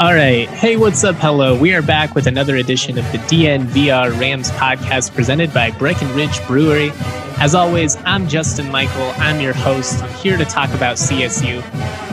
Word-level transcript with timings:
All 0.00 0.14
right. 0.14 0.48
Hey, 0.48 0.78
what's 0.78 1.04
up? 1.04 1.16
Hello. 1.16 1.54
We 1.54 1.74
are 1.74 1.82
back 1.82 2.14
with 2.14 2.26
another 2.26 2.56
edition 2.56 2.96
of 2.96 3.04
the 3.12 3.18
DNVR 3.18 4.18
Rams 4.18 4.50
podcast 4.52 5.14
presented 5.14 5.52
by 5.52 5.72
Breckenridge 5.72 6.42
Brewery. 6.46 6.90
As 7.36 7.54
always, 7.54 7.96
I'm 8.06 8.26
Justin 8.26 8.70
Michael. 8.70 9.12
I'm 9.18 9.40
your 9.40 9.52
host. 9.52 10.02
I'm 10.02 10.10
here 10.14 10.38
to 10.38 10.46
talk 10.46 10.70
about 10.70 10.96
CSU. 10.96 11.62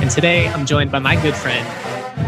And 0.02 0.12
today 0.12 0.50
I'm 0.50 0.66
joined 0.66 0.92
by 0.92 1.00
my 1.00 1.16
good 1.22 1.34
friend, 1.36 1.66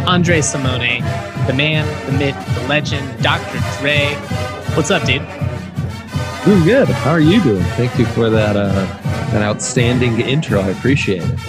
Andre 0.07 0.39
Simone, 0.39 1.01
the 1.45 1.53
man, 1.53 1.85
the 2.09 2.17
myth, 2.17 2.55
the 2.55 2.67
legend, 2.69 3.21
Dr. 3.21 3.59
Dre. 3.81 4.13
What's 4.75 4.91
up, 4.91 5.03
dude? 5.05 5.21
Doing 6.45 6.63
good. 6.63 6.87
How 6.87 7.11
are 7.11 7.19
you 7.19 7.43
doing? 7.43 7.63
Thank 7.75 7.97
you 7.99 8.05
for 8.05 8.29
that 8.29 8.55
uh, 8.55 8.71
that 9.31 9.41
outstanding 9.41 10.21
intro. 10.21 10.61
I 10.61 10.69
appreciate 10.69 11.23
it 11.23 11.39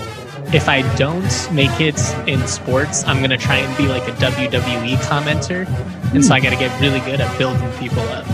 if 0.53 0.69
I 0.69 0.83
don't 0.97 1.53
make 1.53 1.81
it 1.81 1.99
in 2.27 2.47
sports, 2.49 3.05
I'm 3.05 3.21
gonna 3.21 3.39
try 3.39 3.57
and 3.57 3.77
be 3.77 3.87
like 3.87 4.09
a 4.09 4.13
WWE 4.13 4.97
commenter, 4.97 5.67
and 6.13 6.25
so 6.25 6.35
I 6.35 6.41
got 6.41 6.51
to 6.51 6.57
get 6.57 6.79
really 6.81 7.01
good 7.01 7.21
at 7.21 7.39
building 7.39 7.71
people 7.79 8.01
up. 8.01 8.27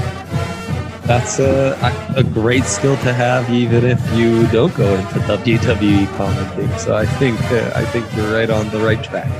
That's 1.03 1.39
a, 1.39 1.77
a 2.16 2.25
great 2.25 2.65
skill 2.65 2.97
to 2.99 3.12
have, 3.12 3.49
even 3.50 3.84
if 3.84 4.00
you 4.15 4.47
don't 4.49 4.75
go 4.75 4.95
into 4.95 5.21
WWE 5.21 6.16
commenting. 6.16 6.77
So 6.78 6.97
I 6.97 7.06
think 7.06 7.41
uh, 7.53 7.72
I 7.75 7.84
think 7.84 8.06
you're 8.16 8.33
right 8.33 8.50
on 8.50 8.69
the 8.71 8.78
right 8.78 9.03
track. 9.05 9.31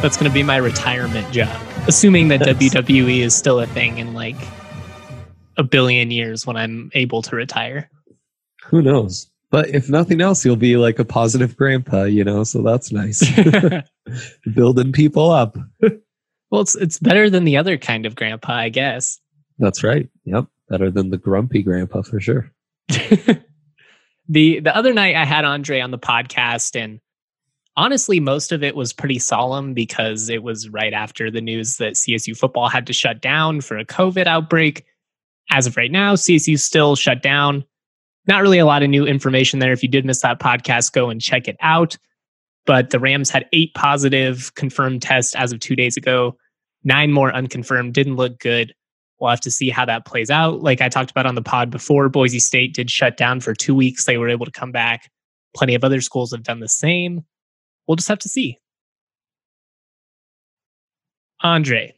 That's 0.00 0.16
gonna 0.16 0.32
be 0.32 0.42
my 0.42 0.56
retirement 0.56 1.30
job, 1.30 1.60
assuming 1.86 2.28
that 2.28 2.40
WWE 2.40 3.18
is 3.18 3.34
still 3.34 3.60
a 3.60 3.66
thing 3.66 3.98
in 3.98 4.14
like 4.14 4.36
a 5.58 5.62
billion 5.64 6.10
years 6.10 6.46
when 6.46 6.56
I'm 6.56 6.90
able 6.94 7.20
to 7.22 7.36
retire. 7.36 7.90
Who 8.66 8.80
knows? 8.80 9.30
But 9.50 9.68
if 9.70 9.88
nothing 9.88 10.20
else, 10.20 10.44
you'll 10.44 10.56
be 10.56 10.76
like 10.76 10.98
a 10.98 11.04
positive 11.04 11.56
grandpa, 11.56 12.04
you 12.04 12.22
know, 12.22 12.44
so 12.44 12.62
that's 12.62 12.92
nice. 12.92 13.22
Building 14.54 14.92
people 14.92 15.30
up. 15.30 15.56
well, 16.50 16.60
it's 16.60 16.74
it's 16.74 16.98
better 16.98 17.30
than 17.30 17.44
the 17.44 17.56
other 17.56 17.78
kind 17.78 18.04
of 18.04 18.14
grandpa, 18.14 18.52
I 18.52 18.68
guess. 18.68 19.18
That's 19.58 19.82
right. 19.82 20.08
Yep. 20.24 20.46
Better 20.68 20.90
than 20.90 21.10
the 21.10 21.16
grumpy 21.16 21.62
grandpa 21.62 22.02
for 22.02 22.20
sure. 22.20 22.52
the 22.88 24.60
the 24.60 24.72
other 24.74 24.92
night 24.92 25.16
I 25.16 25.24
had 25.24 25.44
Andre 25.44 25.80
on 25.80 25.90
the 25.90 25.98
podcast 25.98 26.78
and 26.78 27.00
honestly 27.76 28.20
most 28.20 28.52
of 28.52 28.62
it 28.62 28.76
was 28.76 28.92
pretty 28.92 29.18
solemn 29.18 29.72
because 29.72 30.28
it 30.28 30.42
was 30.42 30.68
right 30.68 30.92
after 30.92 31.30
the 31.30 31.40
news 31.40 31.76
that 31.76 31.94
CSU 31.94 32.36
football 32.36 32.68
had 32.68 32.86
to 32.86 32.92
shut 32.92 33.20
down 33.22 33.60
for 33.60 33.78
a 33.78 33.84
COVID 33.84 34.26
outbreak. 34.26 34.84
As 35.50 35.66
of 35.66 35.76
right 35.76 35.90
now, 35.90 36.14
CSU 36.14 36.58
still 36.58 36.94
shut 36.96 37.22
down 37.22 37.64
not 38.28 38.42
really 38.42 38.58
a 38.58 38.66
lot 38.66 38.82
of 38.82 38.90
new 38.90 39.06
information 39.06 39.58
there. 39.58 39.72
If 39.72 39.82
you 39.82 39.88
did 39.88 40.04
miss 40.04 40.20
that 40.20 40.38
podcast, 40.38 40.92
go 40.92 41.08
and 41.08 41.20
check 41.20 41.48
it 41.48 41.56
out. 41.60 41.96
But 42.66 42.90
the 42.90 43.00
Rams 43.00 43.30
had 43.30 43.46
eight 43.54 43.72
positive 43.74 44.54
confirmed 44.54 45.00
tests 45.00 45.34
as 45.34 45.50
of 45.50 45.60
two 45.60 45.74
days 45.74 45.96
ago, 45.96 46.36
nine 46.84 47.10
more 47.10 47.34
unconfirmed. 47.34 47.94
Didn't 47.94 48.16
look 48.16 48.38
good. 48.38 48.74
We'll 49.18 49.30
have 49.30 49.40
to 49.40 49.50
see 49.50 49.70
how 49.70 49.86
that 49.86 50.04
plays 50.04 50.30
out. 50.30 50.60
Like 50.60 50.82
I 50.82 50.90
talked 50.90 51.10
about 51.10 51.24
on 51.24 51.34
the 51.34 51.42
pod 51.42 51.70
before, 51.70 52.08
Boise 52.10 52.38
State 52.38 52.74
did 52.74 52.90
shut 52.90 53.16
down 53.16 53.40
for 53.40 53.54
two 53.54 53.74
weeks. 53.74 54.04
They 54.04 54.18
were 54.18 54.28
able 54.28 54.44
to 54.44 54.52
come 54.52 54.70
back. 54.70 55.10
Plenty 55.56 55.74
of 55.74 55.82
other 55.82 56.02
schools 56.02 56.30
have 56.30 56.42
done 56.42 56.60
the 56.60 56.68
same. 56.68 57.24
We'll 57.86 57.96
just 57.96 58.08
have 58.08 58.18
to 58.20 58.28
see. 58.28 58.58
Andre, 61.40 61.94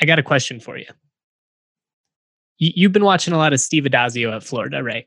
I 0.00 0.06
got 0.06 0.18
a 0.18 0.22
question 0.22 0.58
for 0.58 0.78
you 0.78 0.86
you've 2.62 2.92
been 2.92 3.04
watching 3.04 3.34
a 3.34 3.38
lot 3.38 3.52
of 3.52 3.60
Steve 3.60 3.84
Addazio 3.84 4.34
at 4.34 4.44
Florida, 4.44 4.82
right? 4.82 5.06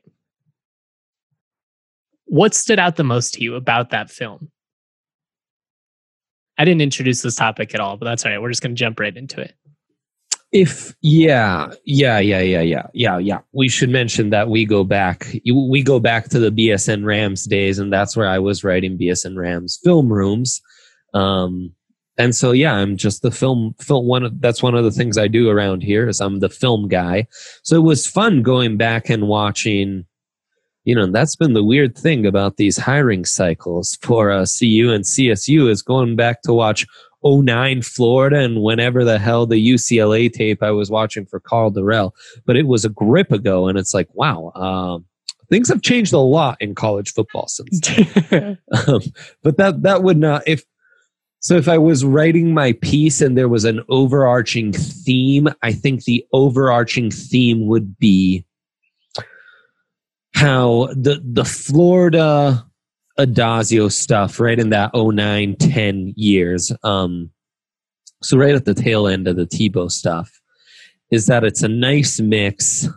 What 2.26 2.54
stood 2.54 2.78
out 2.78 2.96
the 2.96 3.04
most 3.04 3.34
to 3.34 3.42
you 3.42 3.54
about 3.54 3.90
that 3.90 4.10
film? 4.10 4.50
I 6.58 6.64
didn't 6.64 6.82
introduce 6.82 7.22
this 7.22 7.36
topic 7.36 7.74
at 7.74 7.80
all, 7.80 7.96
but 7.96 8.06
that's 8.06 8.24
all 8.24 8.32
right. 8.32 8.40
We're 8.40 8.50
just 8.50 8.62
going 8.62 8.74
to 8.74 8.78
jump 8.78 9.00
right 9.00 9.16
into 9.16 9.40
it. 9.40 9.54
If 10.52 10.94
yeah, 11.02 11.72
yeah, 11.84 12.18
yeah, 12.18 12.40
yeah, 12.40 12.60
yeah, 12.60 12.86
yeah, 12.94 13.18
yeah, 13.18 13.38
we 13.52 13.68
should 13.68 13.90
mention 13.90 14.30
that 14.30 14.48
we 14.48 14.64
go 14.64 14.84
back. 14.84 15.26
We 15.44 15.82
go 15.82 15.98
back 15.98 16.28
to 16.30 16.38
the 16.38 16.50
BSN 16.50 17.04
Rams 17.04 17.44
days, 17.44 17.78
and 17.78 17.92
that's 17.92 18.16
where 18.16 18.28
I 18.28 18.38
was 18.38 18.64
writing 18.64 18.96
BSN 18.96 19.36
Rams 19.36 19.78
film 19.82 20.10
rooms. 20.10 20.62
Um, 21.14 21.72
and 22.18 22.34
so 22.34 22.52
yeah 22.52 22.74
i'm 22.74 22.96
just 22.96 23.22
the 23.22 23.30
film 23.30 23.74
film 23.80 24.06
one 24.06 24.24
of, 24.24 24.40
that's 24.40 24.62
one 24.62 24.74
of 24.74 24.84
the 24.84 24.90
things 24.90 25.18
i 25.18 25.28
do 25.28 25.48
around 25.48 25.82
here 25.82 26.08
is 26.08 26.20
i'm 26.20 26.40
the 26.40 26.48
film 26.48 26.88
guy 26.88 27.26
so 27.62 27.76
it 27.76 27.84
was 27.84 28.06
fun 28.06 28.42
going 28.42 28.76
back 28.76 29.08
and 29.08 29.28
watching 29.28 30.04
you 30.84 30.94
know 30.94 31.06
that's 31.06 31.36
been 31.36 31.52
the 31.52 31.64
weird 31.64 31.96
thing 31.96 32.26
about 32.26 32.56
these 32.56 32.76
hiring 32.76 33.24
cycles 33.24 33.98
for 34.02 34.30
uh, 34.30 34.46
cu 34.58 34.92
and 34.92 35.04
csu 35.04 35.68
is 35.68 35.82
going 35.82 36.16
back 36.16 36.42
to 36.42 36.52
watch 36.52 36.86
09 37.24 37.82
florida 37.82 38.38
and 38.38 38.62
whenever 38.62 39.04
the 39.04 39.18
hell 39.18 39.46
the 39.46 39.72
ucla 39.72 40.32
tape 40.32 40.62
i 40.62 40.70
was 40.70 40.90
watching 40.90 41.26
for 41.26 41.40
Karl 41.40 41.72
Dorrell 41.72 42.12
but 42.44 42.56
it 42.56 42.66
was 42.66 42.84
a 42.84 42.90
grip 42.90 43.32
ago 43.32 43.68
and 43.68 43.78
it's 43.78 43.94
like 43.94 44.08
wow 44.14 44.52
um, 44.54 45.04
things 45.48 45.68
have 45.68 45.82
changed 45.82 46.12
a 46.12 46.18
lot 46.18 46.56
in 46.60 46.74
college 46.74 47.12
football 47.12 47.48
since 47.48 47.80
then. 47.80 48.58
um, 48.88 49.00
but 49.42 49.56
that 49.56 49.82
that 49.82 50.02
would 50.02 50.18
not 50.18 50.42
if 50.46 50.64
so 51.40 51.56
if 51.56 51.68
I 51.68 51.78
was 51.78 52.04
writing 52.04 52.52
my 52.54 52.72
piece 52.72 53.20
and 53.20 53.36
there 53.36 53.48
was 53.48 53.64
an 53.64 53.82
overarching 53.88 54.72
theme, 54.72 55.48
I 55.62 55.72
think 55.72 56.04
the 56.04 56.24
overarching 56.32 57.10
theme 57.10 57.66
would 57.66 57.98
be 57.98 58.44
how 60.34 60.88
the 60.92 61.20
the 61.24 61.44
Florida 61.44 62.66
Addazio 63.18 63.90
stuff 63.90 64.38
right 64.38 64.58
in 64.58 64.68
that 64.70 64.90
09 64.94 65.56
10 65.56 66.12
years 66.16 66.70
um 66.84 67.30
so 68.22 68.36
right 68.36 68.54
at 68.54 68.66
the 68.66 68.74
tail 68.74 69.06
end 69.06 69.26
of 69.26 69.36
the 69.36 69.46
Tebow 69.46 69.90
stuff 69.90 70.30
is 71.10 71.26
that 71.26 71.44
it's 71.44 71.62
a 71.62 71.68
nice 71.68 72.20
mix 72.20 72.88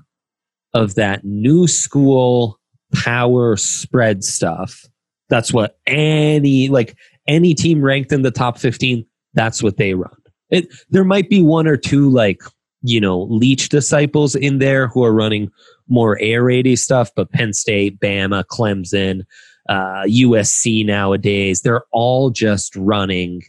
of 0.74 0.95
that 0.95 1.24
new 1.24 1.68
school 1.68 2.59
power 2.94 3.56
spread 3.56 4.24
stuff. 4.24 4.86
That's 5.30 5.53
what 5.53 5.77
any 5.86 6.69
like 6.69 6.97
any 7.29 7.53
team 7.53 7.81
ranked 7.81 8.11
in 8.11 8.23
the 8.23 8.31
top 8.31 8.57
15, 8.57 9.05
that's 9.33 9.63
what 9.63 9.77
they 9.77 9.93
run. 9.93 10.11
It, 10.49 10.67
there 10.89 11.05
might 11.05 11.29
be 11.29 11.41
one 11.41 11.67
or 11.67 11.77
two 11.77 12.09
like, 12.09 12.41
you 12.81 12.99
know, 12.99 13.21
Leach 13.23 13.69
disciples 13.69 14.35
in 14.35 14.57
there 14.57 14.87
who 14.87 15.03
are 15.03 15.13
running 15.13 15.49
more 15.87 16.17
air 16.19 16.43
raidy 16.43 16.75
stuff, 16.75 17.11
but 17.15 17.31
Penn 17.31 17.53
State, 17.53 17.99
Bama, 17.99 18.43
Clemson, 18.45 19.21
uh, 19.69 20.03
USC 20.07 20.85
nowadays. 20.85 21.61
They're 21.61 21.83
all 21.91 22.31
just 22.31 22.75
running 22.75 23.43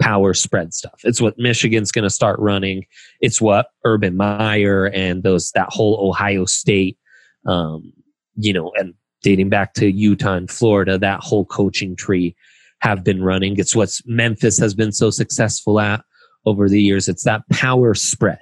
power 0.00 0.32
spread 0.32 0.72
stuff. 0.72 1.00
It's 1.04 1.20
what 1.20 1.38
Michigan's 1.38 1.92
going 1.92 2.04
to 2.04 2.10
start 2.10 2.40
running. 2.40 2.86
It's 3.20 3.40
what 3.40 3.66
Urban 3.84 4.16
Meyer 4.16 4.86
and 4.86 5.22
those 5.22 5.50
that 5.50 5.68
whole 5.68 6.08
Ohio 6.08 6.46
State, 6.46 6.96
um, 7.46 7.92
you 8.36 8.54
know, 8.54 8.72
and 8.76 8.94
dating 9.22 9.50
back 9.50 9.74
to 9.74 9.90
Utah 9.90 10.34
and 10.34 10.50
Florida, 10.50 10.96
that 10.96 11.20
whole 11.20 11.44
coaching 11.44 11.94
tree 11.94 12.34
have 12.80 13.04
been 13.04 13.22
running. 13.22 13.58
It's 13.58 13.76
what 13.76 13.98
Memphis 14.06 14.58
has 14.58 14.74
been 14.74 14.92
so 14.92 15.10
successful 15.10 15.80
at 15.80 16.02
over 16.46 16.68
the 16.68 16.82
years. 16.82 17.08
It's 17.08 17.24
that 17.24 17.42
power 17.50 17.94
spread. 17.94 18.38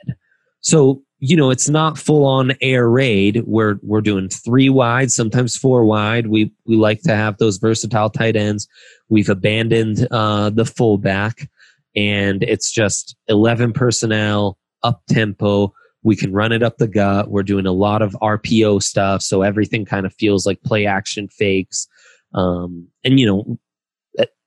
So, 0.60 1.02
you 1.20 1.36
know, 1.36 1.50
it's 1.50 1.68
not 1.68 1.98
full 1.98 2.24
on 2.24 2.52
air 2.60 2.88
raid. 2.88 3.42
We're 3.46 3.78
we're 3.82 4.00
doing 4.00 4.28
three 4.28 4.68
wide, 4.68 5.10
sometimes 5.10 5.56
four 5.56 5.84
wide. 5.84 6.28
We 6.28 6.52
we 6.66 6.76
like 6.76 7.02
to 7.02 7.14
have 7.14 7.38
those 7.38 7.58
versatile 7.58 8.10
tight 8.10 8.36
ends. 8.36 8.68
We've 9.08 9.28
abandoned 9.28 10.06
uh, 10.10 10.50
the 10.50 10.64
fullback, 10.64 11.48
and 11.96 12.42
it's 12.44 12.70
just 12.70 13.16
eleven 13.26 13.72
personnel, 13.72 14.58
up 14.84 15.02
tempo. 15.08 15.72
We 16.04 16.14
can 16.14 16.32
run 16.32 16.52
it 16.52 16.62
up 16.62 16.76
the 16.78 16.86
gut. 16.86 17.30
We're 17.30 17.42
doing 17.42 17.66
a 17.66 17.72
lot 17.72 18.00
of 18.00 18.16
RPO 18.22 18.82
stuff, 18.82 19.22
so 19.22 19.42
everything 19.42 19.84
kind 19.84 20.06
of 20.06 20.14
feels 20.14 20.46
like 20.46 20.62
play 20.62 20.86
action 20.86 21.28
fakes. 21.28 21.88
Um, 22.34 22.86
and 23.02 23.18
you 23.18 23.26
know, 23.26 23.58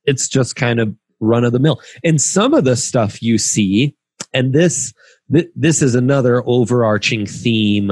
it's 0.06 0.28
just 0.28 0.56
kind 0.56 0.80
of 0.80 0.96
run 1.20 1.44
of 1.44 1.54
the 1.54 1.60
mill. 1.60 1.80
And 2.04 2.22
some 2.22 2.54
of 2.54 2.66
the 2.66 2.76
stuff 2.76 3.22
you 3.22 3.38
see, 3.38 3.96
and 4.34 4.54
this 4.54 4.94
th- 5.32 5.50
this 5.56 5.82
is 5.82 5.96
another 5.96 6.44
overarching 6.46 7.26
theme 7.26 7.92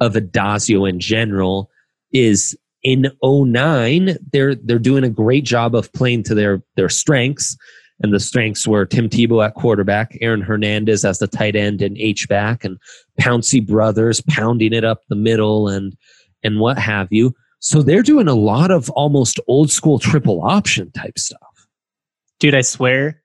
of 0.00 0.14
Addazio 0.14 0.88
in 0.88 1.00
general, 1.00 1.70
is 2.12 2.56
in 2.82 3.10
09, 3.22 4.16
they're 4.32 4.54
they're 4.54 4.78
doing 4.78 5.04
a 5.04 5.10
great 5.10 5.44
job 5.44 5.74
of 5.74 5.92
playing 5.92 6.22
to 6.24 6.34
their 6.34 6.62
their 6.76 6.88
strengths. 6.88 7.56
And 8.00 8.14
the 8.14 8.20
strengths 8.20 8.64
were 8.64 8.86
Tim 8.86 9.08
Tebow 9.08 9.44
at 9.44 9.54
quarterback, 9.54 10.16
Aaron 10.20 10.40
Hernandez 10.40 11.04
as 11.04 11.18
the 11.18 11.26
tight 11.26 11.56
end 11.56 11.82
and 11.82 11.98
H 11.98 12.28
back, 12.28 12.64
and 12.64 12.78
Pouncey 13.20 13.66
brothers 13.66 14.20
pounding 14.28 14.72
it 14.72 14.84
up 14.84 15.02
the 15.08 15.16
middle 15.16 15.68
and 15.68 15.96
and 16.44 16.60
what 16.60 16.78
have 16.78 17.08
you. 17.10 17.34
So 17.60 17.82
they're 17.82 18.02
doing 18.02 18.28
a 18.28 18.34
lot 18.34 18.70
of 18.70 18.88
almost 18.90 19.40
old 19.48 19.70
school 19.70 19.98
triple 19.98 20.42
option 20.42 20.90
type 20.92 21.18
stuff 21.18 21.48
dude, 22.38 22.54
I 22.54 22.60
swear, 22.60 23.22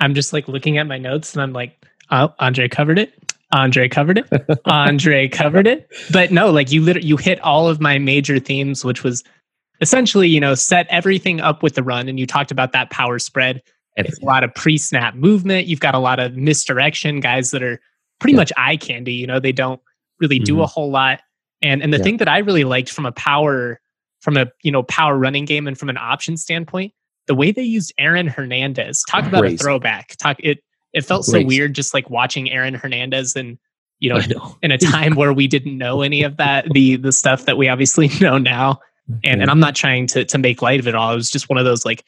I'm 0.00 0.14
just 0.14 0.32
like 0.32 0.48
looking 0.48 0.78
at 0.78 0.86
my 0.86 0.98
notes 0.98 1.34
and 1.34 1.42
I'm 1.42 1.52
like, 1.52 1.84
oh, 2.10 2.32
Andre 2.38 2.68
covered 2.68 2.98
it. 2.98 3.12
Andre 3.52 3.88
covered 3.88 4.18
it. 4.18 4.60
Andre 4.64 5.28
covered 5.28 5.66
it. 5.66 5.88
But 6.12 6.32
no, 6.32 6.50
like 6.50 6.72
you 6.72 6.82
literally 6.82 7.06
you 7.06 7.16
hit 7.16 7.40
all 7.40 7.68
of 7.68 7.80
my 7.80 7.98
major 7.98 8.38
themes, 8.38 8.84
which 8.84 9.04
was 9.04 9.22
essentially, 9.80 10.28
you 10.28 10.40
know, 10.40 10.54
set 10.54 10.86
everything 10.90 11.40
up 11.40 11.62
with 11.62 11.74
the 11.74 11.82
run. 11.82 12.08
And 12.08 12.18
you 12.18 12.26
talked 12.26 12.50
about 12.50 12.72
that 12.72 12.90
power 12.90 13.18
spread. 13.18 13.62
It's 13.96 14.18
a 14.20 14.24
lot 14.24 14.42
of 14.42 14.52
pre-snap 14.54 15.14
movement. 15.14 15.68
You've 15.68 15.80
got 15.80 15.94
a 15.94 16.00
lot 16.00 16.18
of 16.18 16.36
misdirection, 16.36 17.20
guys 17.20 17.52
that 17.52 17.62
are 17.62 17.80
pretty 18.18 18.32
yeah. 18.32 18.40
much 18.40 18.52
eye 18.56 18.76
candy. 18.76 19.12
You 19.12 19.28
know, 19.28 19.38
they 19.38 19.52
don't 19.52 19.80
really 20.18 20.40
do 20.40 20.54
mm-hmm. 20.54 20.62
a 20.62 20.66
whole 20.66 20.90
lot. 20.90 21.20
And 21.64 21.82
and 21.82 21.92
the 21.92 21.98
yeah. 21.98 22.04
thing 22.04 22.16
that 22.18 22.28
I 22.28 22.38
really 22.38 22.62
liked 22.62 22.90
from 22.90 23.06
a 23.06 23.12
power, 23.12 23.80
from 24.20 24.36
a 24.36 24.46
you 24.62 24.70
know 24.70 24.84
power 24.84 25.18
running 25.18 25.46
game 25.46 25.66
and 25.66 25.76
from 25.76 25.88
an 25.88 25.96
option 25.96 26.36
standpoint 26.36 26.92
the 27.26 27.34
way 27.34 27.52
they 27.52 27.62
used 27.62 27.92
Aaron 27.98 28.26
Hernandez. 28.26 29.02
Talk 29.08 29.26
about 29.26 29.44
a 29.44 29.56
throwback. 29.56 30.16
Talk 30.16 30.36
it. 30.40 30.62
It 30.92 31.04
felt 31.04 31.24
so 31.24 31.42
weird 31.44 31.74
just 31.74 31.92
like 31.92 32.08
watching 32.08 32.50
Aaron 32.50 32.74
Hernandez 32.74 33.34
and 33.34 33.58
you 33.98 34.10
know, 34.10 34.18
know. 34.28 34.56
in 34.62 34.70
a 34.70 34.78
time 34.78 35.14
where 35.16 35.32
we 35.32 35.46
didn't 35.46 35.76
know 35.76 36.02
any 36.02 36.22
of 36.22 36.36
that 36.36 36.66
the 36.72 36.96
the 36.96 37.12
stuff 37.12 37.46
that 37.46 37.56
we 37.56 37.68
obviously 37.68 38.08
know 38.20 38.38
now. 38.38 38.78
And 39.22 39.42
and 39.42 39.50
I'm 39.50 39.60
not 39.60 39.74
trying 39.74 40.06
to 40.08 40.24
to 40.24 40.38
make 40.38 40.62
light 40.62 40.80
of 40.80 40.88
it 40.88 40.94
all. 40.94 41.12
It 41.12 41.16
was 41.16 41.30
just 41.30 41.48
one 41.48 41.58
of 41.58 41.64
those 41.64 41.84
like, 41.84 42.04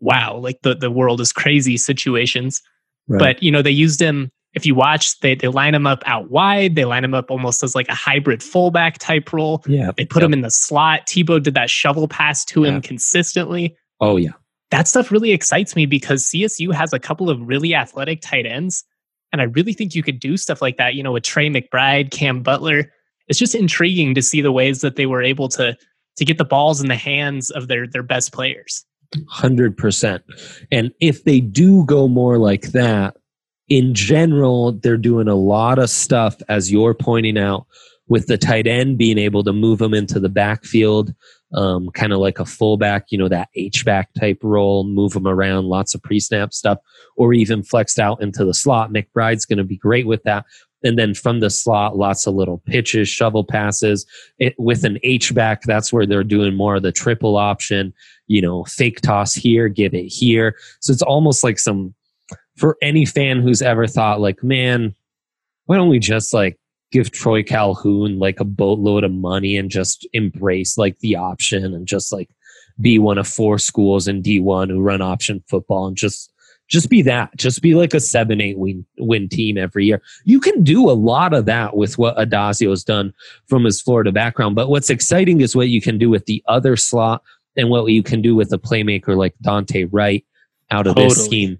wow, 0.00 0.36
like 0.36 0.60
the 0.62 0.74
the 0.74 0.90
world 0.90 1.20
is 1.20 1.32
crazy 1.32 1.76
situations. 1.76 2.62
Right. 3.08 3.18
But 3.18 3.42
you 3.42 3.50
know, 3.50 3.62
they 3.62 3.70
used 3.70 4.00
him. 4.00 4.30
If 4.54 4.64
you 4.64 4.74
watch, 4.74 5.18
they 5.20 5.34
they 5.34 5.48
line 5.48 5.74
him 5.74 5.86
up 5.86 6.02
out 6.06 6.30
wide. 6.30 6.74
They 6.74 6.84
line 6.84 7.04
him 7.04 7.14
up 7.14 7.30
almost 7.30 7.62
as 7.62 7.74
like 7.74 7.88
a 7.88 7.94
hybrid 7.94 8.42
fullback 8.42 8.98
type 8.98 9.32
role. 9.32 9.62
Yeah, 9.66 9.92
they 9.96 10.04
put 10.04 10.22
him 10.22 10.32
in 10.32 10.40
the 10.40 10.50
slot. 10.50 11.06
Tebow 11.06 11.42
did 11.42 11.54
that 11.54 11.70
shovel 11.70 12.08
pass 12.08 12.44
to 12.46 12.64
him 12.64 12.80
consistently. 12.80 13.76
Oh 14.00 14.16
yeah, 14.16 14.32
that 14.70 14.88
stuff 14.88 15.10
really 15.10 15.32
excites 15.32 15.76
me 15.76 15.86
because 15.86 16.24
CSU 16.24 16.72
has 16.72 16.92
a 16.92 16.98
couple 16.98 17.30
of 17.30 17.40
really 17.40 17.74
athletic 17.74 18.20
tight 18.20 18.46
ends. 18.46 18.84
And 19.32 19.42
I 19.42 19.44
really 19.44 19.74
think 19.74 19.94
you 19.94 20.02
could 20.02 20.20
do 20.20 20.36
stuff 20.36 20.62
like 20.62 20.78
that, 20.78 20.94
you 20.94 21.02
know, 21.02 21.12
with 21.12 21.22
Trey 21.22 21.50
McBride, 21.50 22.10
Cam 22.10 22.42
Butler. 22.42 22.90
It's 23.28 23.38
just 23.38 23.54
intriguing 23.54 24.14
to 24.14 24.22
see 24.22 24.40
the 24.40 24.52
ways 24.52 24.80
that 24.80 24.96
they 24.96 25.04
were 25.04 25.22
able 25.22 25.48
to 25.50 25.76
to 26.16 26.24
get 26.24 26.38
the 26.38 26.44
balls 26.44 26.80
in 26.80 26.88
the 26.88 26.96
hands 26.96 27.50
of 27.50 27.68
their 27.68 27.86
their 27.86 28.02
best 28.02 28.32
players. 28.32 28.84
100%. 29.14 30.20
And 30.70 30.92
if 31.00 31.24
they 31.24 31.40
do 31.40 31.84
go 31.86 32.08
more 32.08 32.36
like 32.36 32.72
that, 32.72 33.16
in 33.68 33.94
general, 33.94 34.72
they're 34.72 34.96
doing 34.96 35.28
a 35.28 35.34
lot 35.34 35.78
of 35.78 35.90
stuff, 35.90 36.36
as 36.48 36.72
you're 36.72 36.94
pointing 36.94 37.38
out, 37.38 37.66
with 38.08 38.26
the 38.26 38.38
tight 38.38 38.66
end 38.66 38.96
being 38.96 39.18
able 39.18 39.44
to 39.44 39.52
move 39.52 39.78
them 39.78 39.92
into 39.92 40.18
the 40.18 40.30
backfield, 40.30 41.14
um, 41.52 41.90
kind 41.90 42.12
of 42.12 42.18
like 42.18 42.38
a 42.38 42.44
fullback, 42.44 43.06
you 43.10 43.18
know, 43.18 43.28
that 43.28 43.48
H 43.54 43.84
back 43.84 44.08
type 44.18 44.38
role, 44.42 44.84
move 44.84 45.12
them 45.12 45.26
around, 45.26 45.66
lots 45.66 45.94
of 45.94 46.02
pre 46.02 46.18
snap 46.18 46.54
stuff, 46.54 46.78
or 47.16 47.34
even 47.34 47.62
flexed 47.62 47.98
out 47.98 48.22
into 48.22 48.44
the 48.44 48.54
slot. 48.54 48.92
McBride's 48.92 49.44
going 49.44 49.58
to 49.58 49.64
be 49.64 49.76
great 49.76 50.06
with 50.06 50.22
that. 50.22 50.46
And 50.84 50.98
then 50.98 51.12
from 51.12 51.40
the 51.40 51.50
slot, 51.50 51.96
lots 51.96 52.26
of 52.26 52.34
little 52.34 52.62
pitches, 52.64 53.08
shovel 53.08 53.44
passes. 53.44 54.06
It, 54.38 54.54
with 54.58 54.84
an 54.84 54.98
H 55.02 55.34
back, 55.34 55.62
that's 55.62 55.92
where 55.92 56.06
they're 56.06 56.22
doing 56.22 56.54
more 56.54 56.76
of 56.76 56.82
the 56.82 56.92
triple 56.92 57.36
option, 57.36 57.92
you 58.28 58.40
know, 58.40 58.64
fake 58.64 59.00
toss 59.00 59.34
here, 59.34 59.68
give 59.68 59.92
it 59.92 60.06
here. 60.06 60.54
So 60.80 60.92
it's 60.92 61.02
almost 61.02 61.42
like 61.42 61.58
some, 61.58 61.94
for 62.58 62.76
any 62.82 63.04
fan 63.04 63.40
who's 63.40 63.62
ever 63.62 63.86
thought, 63.86 64.20
like, 64.20 64.42
man, 64.42 64.94
why 65.66 65.76
don't 65.76 65.88
we 65.88 65.98
just 65.98 66.34
like 66.34 66.58
give 66.90 67.10
Troy 67.10 67.42
Calhoun 67.42 68.18
like 68.18 68.40
a 68.40 68.44
boatload 68.44 69.04
of 69.04 69.12
money 69.12 69.56
and 69.56 69.70
just 69.70 70.06
embrace 70.12 70.78
like 70.78 70.98
the 71.00 71.16
option 71.16 71.74
and 71.74 71.86
just 71.86 72.12
like 72.12 72.30
be 72.80 72.98
one 72.98 73.18
of 73.18 73.28
four 73.28 73.58
schools 73.58 74.08
in 74.08 74.22
D1 74.22 74.70
who 74.70 74.80
run 74.80 75.02
option 75.02 75.42
football 75.48 75.86
and 75.86 75.96
just 75.96 76.32
just 76.68 76.90
be 76.90 77.00
that. 77.00 77.34
Just 77.34 77.62
be 77.62 77.74
like 77.74 77.94
a 77.94 78.00
seven, 78.00 78.42
eight 78.42 78.58
win 78.58 78.84
win 78.98 79.28
team 79.28 79.56
every 79.56 79.86
year. 79.86 80.02
You 80.24 80.38
can 80.38 80.62
do 80.62 80.90
a 80.90 80.92
lot 80.92 81.32
of 81.32 81.46
that 81.46 81.76
with 81.76 81.96
what 81.96 82.16
Addazio 82.18 82.68
has 82.70 82.84
done 82.84 83.14
from 83.46 83.64
his 83.64 83.80
Florida 83.80 84.12
background. 84.12 84.54
But 84.54 84.68
what's 84.68 84.90
exciting 84.90 85.40
is 85.40 85.56
what 85.56 85.70
you 85.70 85.80
can 85.80 85.96
do 85.96 86.10
with 86.10 86.26
the 86.26 86.42
other 86.46 86.76
slot 86.76 87.22
and 87.56 87.70
what 87.70 87.86
you 87.86 88.02
can 88.02 88.20
do 88.20 88.34
with 88.34 88.52
a 88.52 88.58
playmaker 88.58 89.16
like 89.16 89.34
Dante 89.40 89.84
Wright 89.84 90.26
out 90.70 90.86
of 90.86 90.94
totally. 90.94 91.08
this 91.08 91.24
scheme 91.24 91.58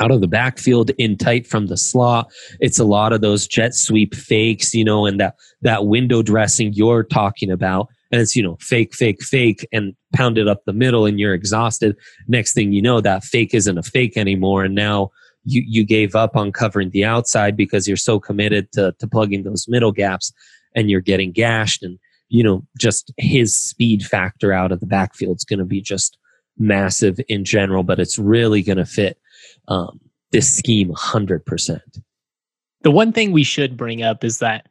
out 0.00 0.10
of 0.10 0.20
the 0.20 0.28
backfield 0.28 0.90
in 0.98 1.16
tight 1.16 1.46
from 1.46 1.66
the 1.66 1.76
slot. 1.76 2.30
It's 2.60 2.78
a 2.78 2.84
lot 2.84 3.12
of 3.12 3.20
those 3.20 3.46
jet 3.46 3.74
sweep 3.74 4.14
fakes, 4.14 4.74
you 4.74 4.84
know, 4.84 5.06
and 5.06 5.20
that, 5.20 5.36
that 5.62 5.86
window 5.86 6.22
dressing 6.22 6.72
you're 6.72 7.04
talking 7.04 7.50
about. 7.50 7.88
And 8.10 8.20
it's, 8.20 8.34
you 8.34 8.42
know, 8.42 8.56
fake, 8.60 8.94
fake, 8.94 9.22
fake 9.22 9.66
and 9.72 9.94
pound 10.14 10.38
it 10.38 10.48
up 10.48 10.64
the 10.64 10.72
middle 10.72 11.04
and 11.04 11.20
you're 11.20 11.34
exhausted. 11.34 11.96
Next 12.26 12.54
thing 12.54 12.72
you 12.72 12.80
know, 12.80 13.00
that 13.00 13.24
fake 13.24 13.54
isn't 13.54 13.78
a 13.78 13.82
fake 13.82 14.16
anymore. 14.16 14.64
And 14.64 14.74
now 14.74 15.10
you, 15.44 15.62
you 15.66 15.84
gave 15.84 16.14
up 16.14 16.36
on 16.36 16.52
covering 16.52 16.90
the 16.90 17.04
outside 17.04 17.56
because 17.56 17.86
you're 17.86 17.96
so 17.96 18.18
committed 18.18 18.72
to, 18.72 18.94
to 18.98 19.06
plugging 19.06 19.42
those 19.42 19.66
middle 19.68 19.92
gaps 19.92 20.32
and 20.74 20.90
you're 20.90 21.00
getting 21.00 21.32
gashed. 21.32 21.82
And, 21.82 21.98
you 22.28 22.42
know, 22.42 22.64
just 22.78 23.12
his 23.18 23.58
speed 23.58 24.04
factor 24.04 24.52
out 24.52 24.72
of 24.72 24.80
the 24.80 24.86
backfield 24.86 25.36
is 25.36 25.44
going 25.44 25.58
to 25.58 25.64
be 25.64 25.80
just 25.80 26.18
massive 26.58 27.18
in 27.28 27.44
general, 27.44 27.82
but 27.82 28.00
it's 28.00 28.18
really 28.18 28.62
going 28.62 28.78
to 28.78 28.84
fit 28.84 29.18
um, 29.68 30.00
this 30.32 30.52
scheme 30.52 30.92
100%. 30.92 31.80
The 32.82 32.90
one 32.90 33.12
thing 33.12 33.32
we 33.32 33.44
should 33.44 33.76
bring 33.76 34.02
up 34.02 34.24
is 34.24 34.38
that, 34.38 34.66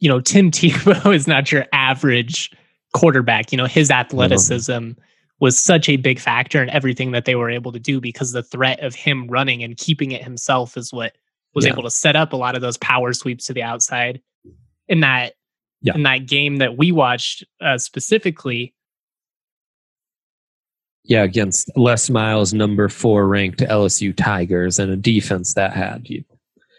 you 0.00 0.08
know, 0.08 0.20
Tim 0.20 0.50
Tebow 0.52 1.14
is 1.14 1.26
not 1.26 1.50
your 1.50 1.66
average 1.72 2.52
quarterback. 2.92 3.52
You 3.52 3.58
know, 3.58 3.66
his 3.66 3.90
athleticism 3.90 4.92
was 5.38 5.58
such 5.58 5.88
a 5.88 5.96
big 5.96 6.18
factor 6.18 6.62
in 6.62 6.70
everything 6.70 7.12
that 7.12 7.24
they 7.24 7.34
were 7.34 7.50
able 7.50 7.72
to 7.72 7.78
do 7.78 8.00
because 8.00 8.32
the 8.32 8.42
threat 8.42 8.80
of 8.80 8.94
him 8.94 9.28
running 9.28 9.62
and 9.62 9.76
keeping 9.76 10.12
it 10.12 10.22
himself 10.22 10.76
is 10.76 10.92
what 10.92 11.14
was 11.54 11.66
yeah. 11.66 11.72
able 11.72 11.82
to 11.82 11.90
set 11.90 12.16
up 12.16 12.32
a 12.32 12.36
lot 12.36 12.54
of 12.54 12.62
those 12.62 12.78
power 12.78 13.12
sweeps 13.12 13.46
to 13.46 13.52
the 13.52 13.62
outside. 13.62 14.20
In 14.88 15.00
that, 15.00 15.34
yeah. 15.82 15.94
in 15.94 16.04
that 16.04 16.26
game 16.26 16.56
that 16.56 16.78
we 16.78 16.92
watched 16.92 17.44
uh, 17.60 17.76
specifically, 17.76 18.72
yeah, 21.06 21.22
against 21.22 21.70
Les 21.76 22.10
Miles, 22.10 22.52
number 22.52 22.88
four 22.88 23.28
ranked 23.28 23.60
LSU 23.60 24.14
Tigers, 24.14 24.78
and 24.78 24.90
a 24.90 24.96
defense 24.96 25.54
that 25.54 25.72
had 25.72 26.08
you. 26.08 26.24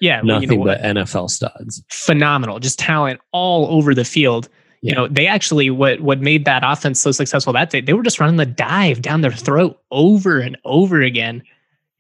Yeah, 0.01 0.21
nothing 0.21 0.51
you 0.51 0.57
know 0.57 0.63
but 0.63 0.81
NFL 0.81 1.29
studs. 1.29 1.83
Phenomenal, 1.89 2.59
just 2.59 2.77
talent 2.77 3.19
all 3.31 3.67
over 3.67 3.95
the 3.95 4.05
field. 4.05 4.49
Yeah. 4.81 4.89
You 4.91 4.95
know, 4.95 5.07
they 5.07 5.25
actually 5.27 5.69
what 5.69 6.01
what 6.01 6.19
made 6.19 6.45
that 6.45 6.63
offense 6.63 7.01
so 7.01 7.11
successful 7.11 7.53
that 7.53 7.69
day. 7.69 7.81
They 7.81 7.93
were 7.93 8.03
just 8.03 8.19
running 8.19 8.35
the 8.35 8.45
dive 8.45 9.01
down 9.01 9.21
their 9.21 9.31
throat 9.31 9.79
over 9.91 10.39
and 10.39 10.57
over 10.65 11.01
again, 11.01 11.41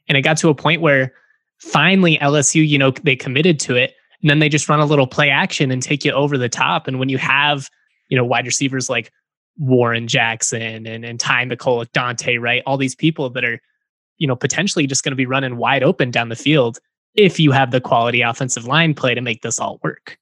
and 0.07 0.17
it 0.17 0.21
got 0.21 0.37
to 0.37 0.49
a 0.49 0.55
point 0.55 0.81
where 0.81 1.13
finally 1.59 2.17
LSU, 2.19 2.67
you 2.67 2.77
know, 2.77 2.91
they 2.91 3.15
committed 3.15 3.59
to 3.61 3.75
it, 3.75 3.95
and 4.21 4.29
then 4.29 4.39
they 4.39 4.49
just 4.49 4.69
run 4.69 4.79
a 4.79 4.85
little 4.85 5.07
play 5.07 5.29
action 5.29 5.71
and 5.71 5.81
take 5.81 6.05
you 6.05 6.11
over 6.11 6.37
the 6.37 6.49
top. 6.49 6.87
And 6.87 6.99
when 6.99 7.09
you 7.09 7.17
have, 7.17 7.69
you 8.09 8.17
know, 8.17 8.25
wide 8.25 8.45
receivers 8.45 8.89
like 8.89 9.11
Warren 9.57 10.07
Jackson 10.07 10.85
and, 10.85 11.03
and 11.03 11.19
Ty 11.19 11.45
McCulloch, 11.45 11.91
Dante 11.91 12.37
Wright, 12.37 12.63
all 12.65 12.77
these 12.77 12.95
people 12.95 13.29
that 13.31 13.43
are, 13.43 13.59
you 14.17 14.27
know, 14.27 14.35
potentially 14.35 14.87
just 14.87 15.03
going 15.03 15.11
to 15.11 15.17
be 15.17 15.25
running 15.25 15.57
wide 15.57 15.83
open 15.83 16.11
down 16.11 16.29
the 16.29 16.35
field 16.35 16.79
if 17.15 17.39
you 17.39 17.51
have 17.51 17.71
the 17.71 17.81
quality 17.81 18.21
offensive 18.21 18.65
line 18.65 18.93
play 18.93 19.15
to 19.15 19.21
make 19.21 19.41
this 19.41 19.59
all 19.59 19.79
work. 19.83 20.17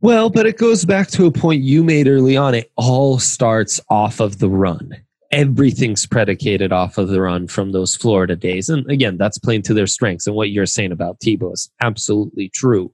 Well, 0.00 0.30
but 0.30 0.46
it 0.46 0.58
goes 0.58 0.84
back 0.84 1.08
to 1.08 1.26
a 1.26 1.32
point 1.32 1.62
you 1.62 1.82
made 1.82 2.06
early 2.06 2.36
on. 2.36 2.54
It 2.54 2.70
all 2.76 3.18
starts 3.18 3.80
off 3.88 4.20
of 4.20 4.38
the 4.38 4.48
run. 4.48 4.94
Everything's 5.32 6.06
predicated 6.06 6.70
off 6.70 6.98
of 6.98 7.08
the 7.08 7.20
run 7.20 7.48
from 7.48 7.72
those 7.72 7.96
Florida 7.96 8.36
days. 8.36 8.68
And 8.68 8.88
again, 8.90 9.16
that's 9.16 9.38
playing 9.38 9.62
to 9.62 9.74
their 9.74 9.86
strengths. 9.86 10.26
And 10.26 10.36
what 10.36 10.50
you're 10.50 10.66
saying 10.66 10.92
about 10.92 11.18
Tebow 11.18 11.52
is 11.52 11.70
absolutely 11.80 12.48
true. 12.50 12.92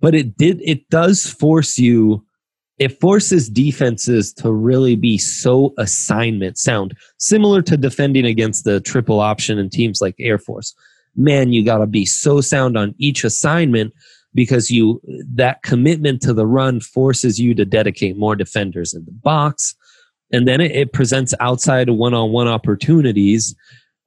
But 0.00 0.14
it 0.14 0.36
did, 0.36 0.60
it 0.62 0.88
does 0.88 1.26
force 1.26 1.78
you 1.78 2.24
it 2.80 2.98
forces 2.98 3.50
defenses 3.50 4.32
to 4.32 4.50
really 4.50 4.96
be 4.96 5.18
so 5.18 5.74
assignment 5.76 6.56
sound, 6.56 6.96
similar 7.18 7.60
to 7.60 7.76
defending 7.76 8.24
against 8.24 8.64
the 8.64 8.80
triple 8.80 9.20
option 9.20 9.58
in 9.58 9.68
teams 9.68 10.00
like 10.00 10.14
Air 10.18 10.38
Force. 10.38 10.74
Man, 11.14 11.52
you 11.52 11.62
got 11.62 11.78
to 11.78 11.86
be 11.86 12.06
so 12.06 12.40
sound 12.40 12.78
on 12.78 12.94
each 12.98 13.22
assignment 13.22 13.92
because 14.32 14.70
you 14.70 15.00
that 15.34 15.62
commitment 15.62 16.22
to 16.22 16.32
the 16.32 16.46
run 16.46 16.80
forces 16.80 17.38
you 17.38 17.54
to 17.54 17.66
dedicate 17.66 18.16
more 18.16 18.34
defenders 18.34 18.94
in 18.94 19.04
the 19.04 19.12
box, 19.12 19.76
and 20.32 20.48
then 20.48 20.60
it, 20.62 20.70
it 20.70 20.92
presents 20.94 21.34
outside 21.38 21.90
one-on-one 21.90 22.48
opportunities. 22.48 23.54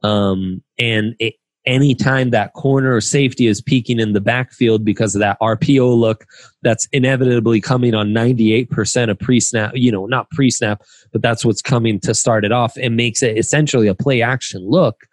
Um, 0.02 0.64
and 0.80 1.16
it, 1.20 1.36
anytime 1.66 2.32
that 2.32 2.54
corner 2.54 2.96
or 2.96 3.02
safety 3.02 3.48
is 3.48 3.62
peeking 3.62 4.00
in 4.00 4.14
the 4.14 4.22
backfield 4.22 4.84
because 4.84 5.16
of 5.16 5.20
that 5.20 5.40
RPO 5.42 5.98
look 5.98 6.26
that's 6.62 6.88
inevitably 6.92 7.62
coming 7.62 7.94
on 7.94 8.10
98% 8.10 9.10
of 9.10 9.20
pre 9.20 9.40
snap, 9.40 9.72
you 9.76 9.92
know, 9.92 10.06
not 10.06 10.30
pre 10.32 10.50
snap, 10.50 10.82
but 11.12 11.22
that's 11.22 11.46
what's 11.46 11.62
coming 11.62 12.00
to 12.02 12.14
start 12.14 12.46
it 12.46 12.52
off 12.52 12.76
and 12.78 12.96
makes 12.96 13.24
it 13.24 13.38
essentially 13.38 13.88
a 13.88 13.96
play 13.96 14.22
action 14.22 14.62
look. 14.70 15.06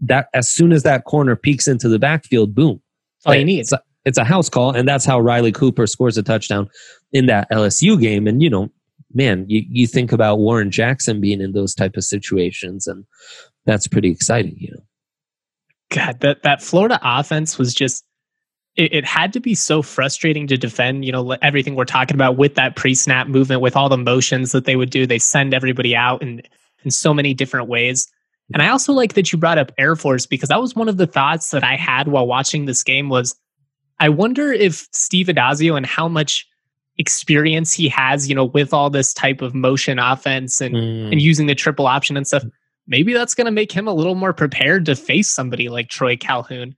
That 0.00 0.28
as 0.34 0.50
soon 0.50 0.72
as 0.72 0.82
that 0.82 1.04
corner 1.04 1.36
peeks 1.36 1.68
into 1.68 1.88
the 1.88 1.98
backfield, 1.98 2.54
boom. 2.54 2.80
All 3.26 3.34
you 3.34 3.44
need. 3.44 3.60
It's 3.60 3.72
a, 3.72 3.80
it's 4.04 4.18
a 4.18 4.24
house 4.24 4.50
call, 4.50 4.72
and 4.74 4.86
that's 4.86 5.06
how 5.06 5.18
Riley 5.18 5.52
Cooper 5.52 5.86
scores 5.86 6.18
a 6.18 6.22
touchdown 6.22 6.68
in 7.12 7.26
that 7.26 7.50
LSU 7.50 7.98
game. 7.98 8.26
And 8.26 8.42
you 8.42 8.50
know, 8.50 8.70
man, 9.14 9.46
you, 9.48 9.62
you 9.68 9.86
think 9.86 10.12
about 10.12 10.40
Warren 10.40 10.70
Jackson 10.70 11.20
being 11.20 11.40
in 11.40 11.52
those 11.52 11.74
type 11.74 11.96
of 11.96 12.04
situations, 12.04 12.86
and 12.86 13.06
that's 13.64 13.88
pretty 13.88 14.10
exciting, 14.10 14.56
you 14.58 14.72
know. 14.72 14.84
God, 15.90 16.20
that 16.20 16.42
that 16.42 16.62
Florida 16.62 16.98
offense 17.02 17.58
was 17.58 17.74
just 17.74 18.04
it, 18.76 18.92
it, 18.92 19.04
had 19.04 19.32
to 19.32 19.40
be 19.40 19.54
so 19.54 19.82
frustrating 19.82 20.48
to 20.48 20.56
defend, 20.56 21.04
you 21.04 21.12
know, 21.12 21.32
everything 21.42 21.76
we're 21.76 21.84
talking 21.84 22.16
about 22.16 22.36
with 22.36 22.56
that 22.56 22.74
pre-snap 22.74 23.28
movement, 23.28 23.60
with 23.60 23.76
all 23.76 23.88
the 23.88 23.96
motions 23.96 24.50
that 24.50 24.64
they 24.64 24.74
would 24.74 24.90
do. 24.90 25.06
They 25.06 25.18
send 25.18 25.54
everybody 25.54 25.94
out 25.94 26.22
in 26.22 26.42
in 26.84 26.90
so 26.90 27.14
many 27.14 27.34
different 27.34 27.68
ways. 27.68 28.10
And 28.52 28.62
I 28.62 28.68
also 28.68 28.92
like 28.92 29.14
that 29.14 29.32
you 29.32 29.38
brought 29.38 29.58
up 29.58 29.72
Air 29.78 29.96
Force 29.96 30.26
because 30.26 30.48
that 30.50 30.60
was 30.60 30.74
one 30.74 30.88
of 30.88 30.96
the 30.96 31.06
thoughts 31.06 31.50
that 31.50 31.64
I 31.64 31.76
had 31.76 32.08
while 32.08 32.26
watching 32.26 32.66
this 32.66 32.82
game 32.82 33.08
was 33.08 33.34
I 34.00 34.08
wonder 34.08 34.52
if 34.52 34.86
Steve 34.92 35.28
Addazio 35.28 35.76
and 35.76 35.86
how 35.86 36.08
much 36.08 36.46
experience 36.98 37.72
he 37.72 37.88
has, 37.88 38.28
you 38.28 38.34
know, 38.34 38.44
with 38.44 38.74
all 38.74 38.90
this 38.90 39.14
type 39.14 39.40
of 39.40 39.54
motion 39.54 39.98
offense 39.98 40.60
and 40.60 40.74
mm. 40.74 41.12
and 41.12 41.22
using 41.22 41.46
the 41.46 41.54
triple 41.54 41.86
option 41.86 42.16
and 42.16 42.26
stuff 42.26 42.44
maybe 42.86 43.12
that's 43.12 43.34
going 43.34 43.46
to 43.46 43.50
make 43.50 43.72
him 43.72 43.88
a 43.88 43.94
little 43.94 44.14
more 44.14 44.32
prepared 44.32 44.86
to 44.86 44.96
face 44.96 45.30
somebody 45.30 45.68
like 45.68 45.88
Troy 45.88 46.16
Calhoun. 46.16 46.74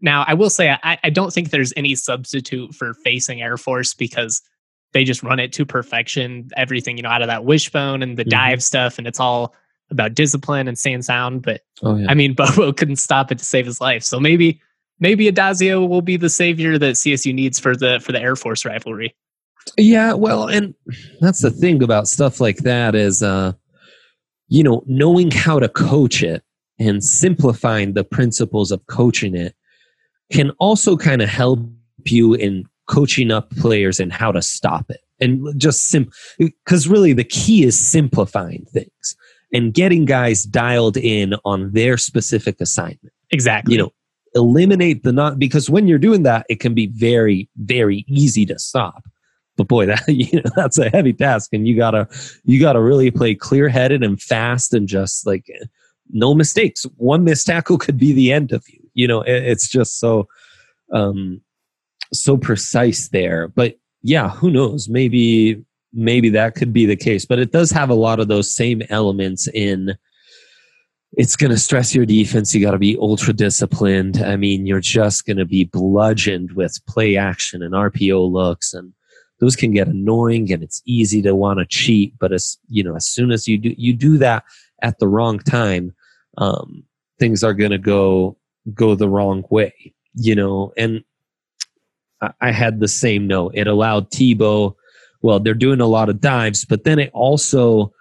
Now, 0.00 0.24
I 0.26 0.34
will 0.34 0.50
say, 0.50 0.70
I, 0.82 0.98
I 1.04 1.10
don't 1.10 1.32
think 1.32 1.50
there's 1.50 1.72
any 1.76 1.94
substitute 1.94 2.74
for 2.74 2.94
facing 2.94 3.42
Air 3.42 3.56
Force 3.56 3.92
because 3.92 4.42
they 4.92 5.04
just 5.04 5.22
run 5.22 5.38
it 5.38 5.52
to 5.54 5.66
perfection. 5.66 6.48
Everything, 6.56 6.96
you 6.96 7.02
know, 7.02 7.10
out 7.10 7.22
of 7.22 7.28
that 7.28 7.44
wishbone 7.44 8.02
and 8.02 8.16
the 8.16 8.22
mm-hmm. 8.22 8.30
dive 8.30 8.62
stuff, 8.62 8.98
and 8.98 9.06
it's 9.06 9.20
all 9.20 9.54
about 9.90 10.14
discipline 10.14 10.68
and 10.68 10.78
staying 10.78 11.02
sound. 11.02 11.42
But 11.42 11.62
oh, 11.82 11.96
yeah. 11.96 12.06
I 12.08 12.14
mean, 12.14 12.34
Bobo 12.36 12.72
couldn't 12.72 12.96
stop 12.96 13.30
it 13.30 13.38
to 13.38 13.44
save 13.44 13.66
his 13.66 13.80
life. 13.80 14.02
So 14.02 14.18
maybe, 14.18 14.60
maybe 15.00 15.30
Addazio 15.30 15.86
will 15.86 16.02
be 16.02 16.16
the 16.16 16.30
savior 16.30 16.78
that 16.78 16.94
CSU 16.94 17.34
needs 17.34 17.58
for 17.58 17.76
the 17.76 18.00
for 18.00 18.12
the 18.12 18.20
Air 18.20 18.36
Force 18.36 18.64
rivalry. 18.64 19.14
Yeah, 19.76 20.14
well, 20.14 20.48
and 20.48 20.74
that's 21.20 21.42
the 21.42 21.50
thing 21.50 21.82
about 21.82 22.08
stuff 22.08 22.40
like 22.40 22.58
that 22.58 22.94
is, 22.94 23.22
uh, 23.22 23.52
you 24.50 24.62
know, 24.62 24.82
knowing 24.86 25.30
how 25.30 25.58
to 25.58 25.68
coach 25.68 26.22
it 26.22 26.42
and 26.78 27.02
simplifying 27.02 27.94
the 27.94 28.04
principles 28.04 28.70
of 28.70 28.84
coaching 28.86 29.34
it 29.34 29.54
can 30.30 30.50
also 30.58 30.96
kind 30.96 31.22
of 31.22 31.28
help 31.28 31.60
you 32.04 32.34
in 32.34 32.64
coaching 32.88 33.30
up 33.30 33.50
players 33.56 34.00
and 34.00 34.12
how 34.12 34.32
to 34.32 34.42
stop 34.42 34.90
it. 34.90 35.00
And 35.20 35.58
just 35.58 35.88
sim 35.88 36.10
because 36.38 36.88
really 36.88 37.12
the 37.12 37.24
key 37.24 37.62
is 37.64 37.78
simplifying 37.78 38.66
things 38.72 39.16
and 39.52 39.72
getting 39.72 40.04
guys 40.04 40.44
dialed 40.44 40.96
in 40.96 41.34
on 41.44 41.72
their 41.72 41.96
specific 41.96 42.60
assignment. 42.60 43.12
Exactly. 43.30 43.74
You 43.74 43.82
know, 43.82 43.92
eliminate 44.34 45.02
the 45.02 45.12
not 45.12 45.38
because 45.38 45.70
when 45.70 45.86
you're 45.86 45.98
doing 45.98 46.22
that, 46.24 46.46
it 46.48 46.58
can 46.58 46.74
be 46.74 46.86
very, 46.86 47.48
very 47.56 48.04
easy 48.08 48.46
to 48.46 48.58
stop. 48.58 49.04
But 49.60 49.68
boy, 49.68 49.86
that 49.86 50.02
you 50.08 50.40
know, 50.40 50.50
that's 50.56 50.78
a 50.78 50.88
heavy 50.88 51.12
task, 51.12 51.50
and 51.52 51.68
you 51.68 51.76
gotta 51.76 52.08
you 52.44 52.58
gotta 52.58 52.80
really 52.80 53.10
play 53.10 53.34
clear 53.34 53.68
headed 53.68 54.02
and 54.02 54.20
fast, 54.20 54.72
and 54.72 54.88
just 54.88 55.26
like 55.26 55.50
no 56.08 56.34
mistakes. 56.34 56.86
One 56.96 57.24
missed 57.24 57.46
tackle 57.46 57.76
could 57.76 57.98
be 57.98 58.12
the 58.12 58.32
end 58.32 58.52
of 58.52 58.64
you. 58.68 58.80
You 58.94 59.06
know, 59.06 59.20
it, 59.20 59.44
it's 59.44 59.68
just 59.68 60.00
so 60.00 60.28
um 60.92 61.42
so 62.14 62.38
precise 62.38 63.08
there. 63.08 63.48
But 63.48 63.78
yeah, 64.02 64.30
who 64.30 64.50
knows? 64.50 64.88
Maybe 64.88 65.62
maybe 65.92 66.30
that 66.30 66.54
could 66.54 66.72
be 66.72 66.86
the 66.86 66.96
case. 66.96 67.26
But 67.26 67.38
it 67.38 67.52
does 67.52 67.70
have 67.70 67.90
a 67.90 67.94
lot 67.94 68.18
of 68.18 68.28
those 68.28 68.54
same 68.54 68.80
elements 68.88 69.46
in 69.48 69.94
it's 71.14 71.36
going 71.36 71.50
to 71.50 71.58
stress 71.58 71.94
your 71.94 72.06
defense. 72.06 72.54
You 72.54 72.64
got 72.64 72.70
to 72.70 72.78
be 72.78 72.96
ultra 72.98 73.32
disciplined. 73.32 74.22
I 74.22 74.36
mean, 74.36 74.64
you're 74.64 74.80
just 74.80 75.26
going 75.26 75.38
to 75.38 75.44
be 75.44 75.64
bludgeoned 75.64 76.52
with 76.52 76.78
play 76.86 77.16
action 77.16 77.62
and 77.62 77.74
RPO 77.74 78.30
looks 78.30 78.72
and 78.72 78.92
those 79.40 79.56
can 79.56 79.72
get 79.72 79.88
annoying 79.88 80.52
and 80.52 80.62
it's 80.62 80.82
easy 80.84 81.20
to 81.22 81.34
want 81.34 81.58
to 81.58 81.66
cheat 81.66 82.14
but 82.18 82.32
as 82.32 82.58
you 82.68 82.84
know 82.84 82.94
as 82.94 83.06
soon 83.06 83.32
as 83.32 83.48
you 83.48 83.58
do 83.58 83.74
you 83.76 83.92
do 83.92 84.16
that 84.18 84.44
at 84.82 84.98
the 84.98 85.08
wrong 85.08 85.38
time 85.40 85.92
um, 86.38 86.84
things 87.18 87.42
are 87.42 87.54
going 87.54 87.70
to 87.70 87.78
go 87.78 88.36
go 88.74 88.94
the 88.94 89.08
wrong 89.08 89.44
way 89.50 89.74
you 90.14 90.34
know 90.34 90.72
and 90.76 91.02
I, 92.20 92.30
I 92.40 92.52
had 92.52 92.80
the 92.80 92.88
same 92.88 93.26
note 93.26 93.52
it 93.54 93.66
allowed 93.66 94.10
tebow 94.10 94.74
well 95.22 95.40
they're 95.40 95.54
doing 95.54 95.80
a 95.80 95.86
lot 95.86 96.08
of 96.08 96.20
dives 96.20 96.64
but 96.64 96.84
then 96.84 96.98
it 96.98 97.10
also 97.12 97.92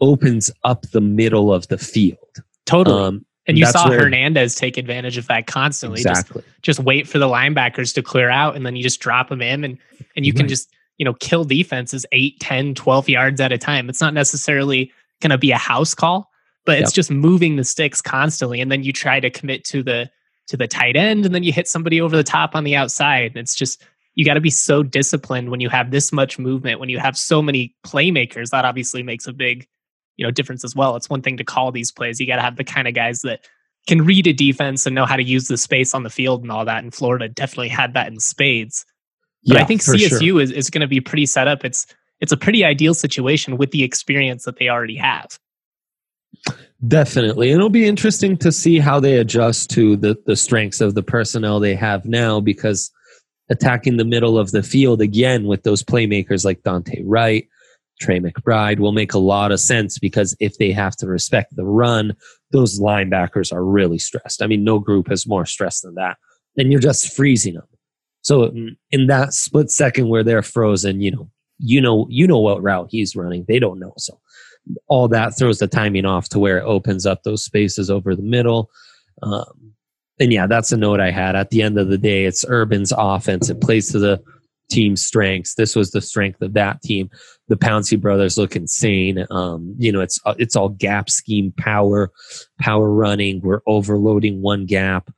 opens 0.00 0.50
up 0.64 0.82
the 0.90 1.00
middle 1.00 1.52
of 1.52 1.68
the 1.68 1.78
field 1.78 2.18
totally 2.64 3.02
um, 3.02 3.26
and 3.46 3.58
you 3.58 3.66
saw 3.66 3.88
where, 3.88 4.00
Hernandez 4.00 4.54
take 4.54 4.78
advantage 4.78 5.18
of 5.18 5.26
that 5.26 5.46
constantly. 5.46 6.00
Exactly. 6.00 6.40
Just, 6.62 6.62
just 6.62 6.80
wait 6.80 7.06
for 7.06 7.18
the 7.18 7.26
linebackers 7.26 7.94
to 7.94 8.02
clear 8.02 8.30
out 8.30 8.56
and 8.56 8.64
then 8.64 8.74
you 8.74 8.82
just 8.82 9.00
drop 9.00 9.28
them 9.28 9.42
in 9.42 9.64
and, 9.64 9.78
and 10.16 10.24
you 10.24 10.32
right. 10.32 10.38
can 10.38 10.48
just 10.48 10.70
you 10.98 11.04
know, 11.04 11.14
kill 11.14 11.44
defenses 11.44 12.06
8, 12.12 12.40
10, 12.40 12.74
12 12.74 13.08
yards 13.08 13.40
at 13.40 13.52
a 13.52 13.58
time. 13.58 13.88
It's 13.88 14.00
not 14.00 14.14
necessarily 14.14 14.92
going 15.20 15.30
to 15.30 15.38
be 15.38 15.50
a 15.50 15.58
house 15.58 15.94
call, 15.94 16.30
but 16.64 16.78
it's 16.78 16.90
yep. 16.90 16.94
just 16.94 17.10
moving 17.10 17.56
the 17.56 17.64
sticks 17.64 18.00
constantly. 18.00 18.60
And 18.60 18.70
then 18.70 18.82
you 18.82 18.92
try 18.92 19.20
to 19.20 19.30
commit 19.30 19.64
to 19.66 19.82
the 19.82 20.10
to 20.46 20.58
the 20.58 20.68
tight 20.68 20.94
end 20.94 21.24
and 21.24 21.34
then 21.34 21.42
you 21.42 21.54
hit 21.54 21.66
somebody 21.66 22.02
over 22.02 22.14
the 22.14 22.22
top 22.22 22.54
on 22.54 22.64
the 22.64 22.76
outside. 22.76 23.32
It's 23.34 23.54
just 23.54 23.82
you 24.14 24.24
got 24.24 24.34
to 24.34 24.40
be 24.40 24.50
so 24.50 24.82
disciplined 24.82 25.50
when 25.50 25.60
you 25.60 25.68
have 25.70 25.90
this 25.90 26.12
much 26.12 26.38
movement, 26.38 26.80
when 26.80 26.88
you 26.88 26.98
have 26.98 27.16
so 27.16 27.42
many 27.42 27.74
playmakers. 27.84 28.50
That 28.50 28.64
obviously 28.64 29.02
makes 29.02 29.26
a 29.26 29.32
big, 29.32 29.66
you 30.16 30.24
know, 30.24 30.30
difference 30.30 30.64
as 30.64 30.76
well. 30.76 30.96
It's 30.96 31.10
one 31.10 31.22
thing 31.22 31.36
to 31.38 31.44
call 31.44 31.72
these 31.72 31.90
plays. 31.90 32.20
You 32.20 32.26
got 32.26 32.36
to 32.36 32.42
have 32.42 32.56
the 32.56 32.64
kind 32.64 32.86
of 32.86 32.94
guys 32.94 33.22
that 33.22 33.40
can 33.86 34.04
read 34.04 34.26
a 34.26 34.32
defense 34.32 34.86
and 34.86 34.94
know 34.94 35.06
how 35.06 35.16
to 35.16 35.22
use 35.22 35.48
the 35.48 35.56
space 35.56 35.94
on 35.94 36.04
the 36.04 36.10
field 36.10 36.42
and 36.42 36.52
all 36.52 36.64
that. 36.64 36.82
And 36.82 36.94
Florida 36.94 37.28
definitely 37.28 37.68
had 37.68 37.94
that 37.94 38.06
in 38.06 38.20
spades. 38.20 38.86
But 39.46 39.56
yeah, 39.56 39.62
I 39.62 39.64
think 39.64 39.82
CSU 39.82 40.20
sure. 40.20 40.40
is, 40.40 40.50
is 40.50 40.70
going 40.70 40.80
to 40.80 40.86
be 40.86 41.00
pretty 41.00 41.26
set 41.26 41.48
up. 41.48 41.64
It's 41.64 41.86
it's 42.20 42.32
a 42.32 42.36
pretty 42.36 42.64
ideal 42.64 42.94
situation 42.94 43.58
with 43.58 43.70
the 43.70 43.82
experience 43.82 44.44
that 44.44 44.58
they 44.58 44.68
already 44.68 44.96
have. 44.96 45.38
Definitely. 46.86 47.50
And 47.50 47.58
it'll 47.58 47.70
be 47.70 47.86
interesting 47.86 48.36
to 48.38 48.52
see 48.52 48.78
how 48.78 49.00
they 49.00 49.18
adjust 49.18 49.70
to 49.70 49.96
the, 49.96 50.16
the 50.26 50.36
strengths 50.36 50.80
of 50.80 50.94
the 50.94 51.02
personnel 51.02 51.60
they 51.60 51.74
have 51.74 52.04
now 52.06 52.40
because 52.40 52.90
attacking 53.50 53.96
the 53.96 54.04
middle 54.04 54.38
of 54.38 54.50
the 54.52 54.62
field 54.62 55.00
again 55.00 55.44
with 55.44 55.62
those 55.62 55.82
playmakers 55.82 56.44
like 56.44 56.62
Dante 56.62 57.02
Wright, 57.04 57.48
Trey 58.00 58.20
McBride 58.20 58.80
will 58.80 58.92
make 58.92 59.14
a 59.14 59.18
lot 59.18 59.52
of 59.52 59.60
sense 59.60 59.98
because 59.98 60.36
if 60.40 60.58
they 60.58 60.72
have 60.72 60.96
to 60.96 61.06
respect 61.06 61.54
the 61.56 61.64
run, 61.64 62.14
those 62.50 62.80
linebackers 62.80 63.52
are 63.52 63.64
really 63.64 63.98
stressed. 63.98 64.42
I 64.42 64.46
mean, 64.46 64.64
no 64.64 64.78
group 64.78 65.08
has 65.08 65.26
more 65.26 65.46
stress 65.46 65.80
than 65.80 65.94
that. 65.94 66.16
And 66.56 66.70
you're 66.70 66.80
just 66.80 67.14
freezing 67.14 67.54
them. 67.54 67.66
So 68.24 68.52
in 68.90 69.06
that 69.06 69.34
split 69.34 69.70
second 69.70 70.08
where 70.08 70.24
they're 70.24 70.42
frozen, 70.42 71.00
you 71.00 71.10
know, 71.10 71.30
you 71.58 71.80
know, 71.80 72.06
you 72.10 72.26
know 72.26 72.38
what 72.38 72.62
route 72.62 72.88
he's 72.90 73.14
running. 73.14 73.44
They 73.46 73.58
don't 73.58 73.78
know. 73.78 73.92
So 73.98 74.18
all 74.88 75.08
that 75.08 75.36
throws 75.36 75.58
the 75.58 75.68
timing 75.68 76.06
off 76.06 76.30
to 76.30 76.38
where 76.38 76.58
it 76.58 76.64
opens 76.64 77.04
up 77.04 77.22
those 77.22 77.44
spaces 77.44 77.90
over 77.90 78.16
the 78.16 78.22
middle. 78.22 78.70
Um, 79.22 79.74
and 80.18 80.32
yeah, 80.32 80.46
that's 80.46 80.72
a 80.72 80.76
note 80.76 81.00
I 81.00 81.10
had. 81.10 81.36
At 81.36 81.50
the 81.50 81.60
end 81.62 81.78
of 81.78 81.88
the 81.88 81.98
day, 81.98 82.24
it's 82.24 82.44
Urban's 82.48 82.92
offense. 82.96 83.50
It 83.50 83.60
plays 83.60 83.92
to 83.92 83.98
the 83.98 84.22
team 84.70 84.96
strengths. 84.96 85.54
This 85.54 85.76
was 85.76 85.90
the 85.90 86.00
strength 86.00 86.40
of 86.40 86.54
that 86.54 86.80
team. 86.82 87.10
The 87.48 87.56
Pouncey 87.56 88.00
brothers 88.00 88.38
look 88.38 88.56
insane. 88.56 89.26
Um, 89.30 89.74
you 89.78 89.92
know, 89.92 90.00
it's 90.00 90.18
uh, 90.24 90.34
it's 90.38 90.56
all 90.56 90.70
gap 90.70 91.10
scheme 91.10 91.52
power, 91.58 92.10
power 92.60 92.90
running. 92.90 93.40
We're 93.42 93.60
overloading 93.66 94.40
one 94.40 94.64
gap. 94.66 95.10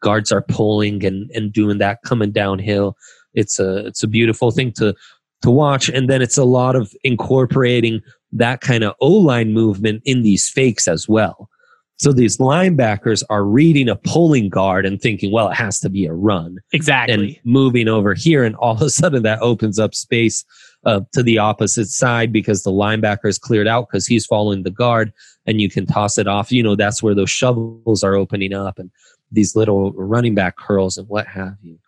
Guards 0.00 0.32
are 0.32 0.42
pulling 0.42 1.04
and 1.04 1.30
and 1.30 1.52
doing 1.52 1.78
that 1.78 2.02
coming 2.02 2.32
downhill. 2.32 2.96
It's 3.34 3.58
a 3.58 3.86
it's 3.86 4.02
a 4.02 4.08
beautiful 4.08 4.50
thing 4.50 4.72
to 4.72 4.94
to 5.42 5.50
watch. 5.50 5.88
And 5.88 6.08
then 6.08 6.22
it's 6.22 6.38
a 6.38 6.44
lot 6.44 6.76
of 6.76 6.92
incorporating 7.02 8.02
that 8.32 8.60
kind 8.60 8.84
of 8.84 8.94
O 9.00 9.10
line 9.10 9.52
movement 9.52 10.02
in 10.04 10.22
these 10.22 10.48
fakes 10.48 10.86
as 10.86 11.08
well. 11.08 11.48
So 12.00 12.12
these 12.12 12.38
linebackers 12.38 13.22
are 13.28 13.44
reading 13.44 13.86
a 13.86 13.94
pulling 13.94 14.48
guard 14.48 14.86
and 14.86 14.98
thinking, 14.98 15.30
well, 15.30 15.50
it 15.50 15.56
has 15.56 15.80
to 15.80 15.90
be 15.90 16.06
a 16.06 16.14
run. 16.14 16.56
Exactly. 16.72 17.12
And 17.12 17.36
moving 17.44 17.88
over 17.88 18.14
here, 18.14 18.42
and 18.42 18.56
all 18.56 18.72
of 18.72 18.80
a 18.80 18.88
sudden 18.88 19.22
that 19.24 19.42
opens 19.42 19.78
up 19.78 19.94
space 19.94 20.42
uh, 20.86 21.00
to 21.12 21.22
the 21.22 21.36
opposite 21.36 21.88
side 21.88 22.32
because 22.32 22.62
the 22.62 22.72
linebacker 22.72 23.26
is 23.26 23.38
cleared 23.38 23.68
out 23.68 23.88
because 23.90 24.06
he's 24.06 24.24
following 24.24 24.62
the 24.62 24.70
guard, 24.70 25.12
and 25.44 25.60
you 25.60 25.68
can 25.68 25.84
toss 25.84 26.16
it 26.16 26.26
off. 26.26 26.50
You 26.50 26.62
know, 26.62 26.74
that's 26.74 27.02
where 27.02 27.14
those 27.14 27.28
shovels 27.28 28.02
are 28.02 28.14
opening 28.14 28.54
up 28.54 28.78
and 28.78 28.90
these 29.30 29.54
little 29.56 29.92
running 29.92 30.34
back 30.34 30.56
curls 30.56 30.96
and 30.96 31.08
what 31.08 31.26
have 31.26 31.56
you. 31.62 31.78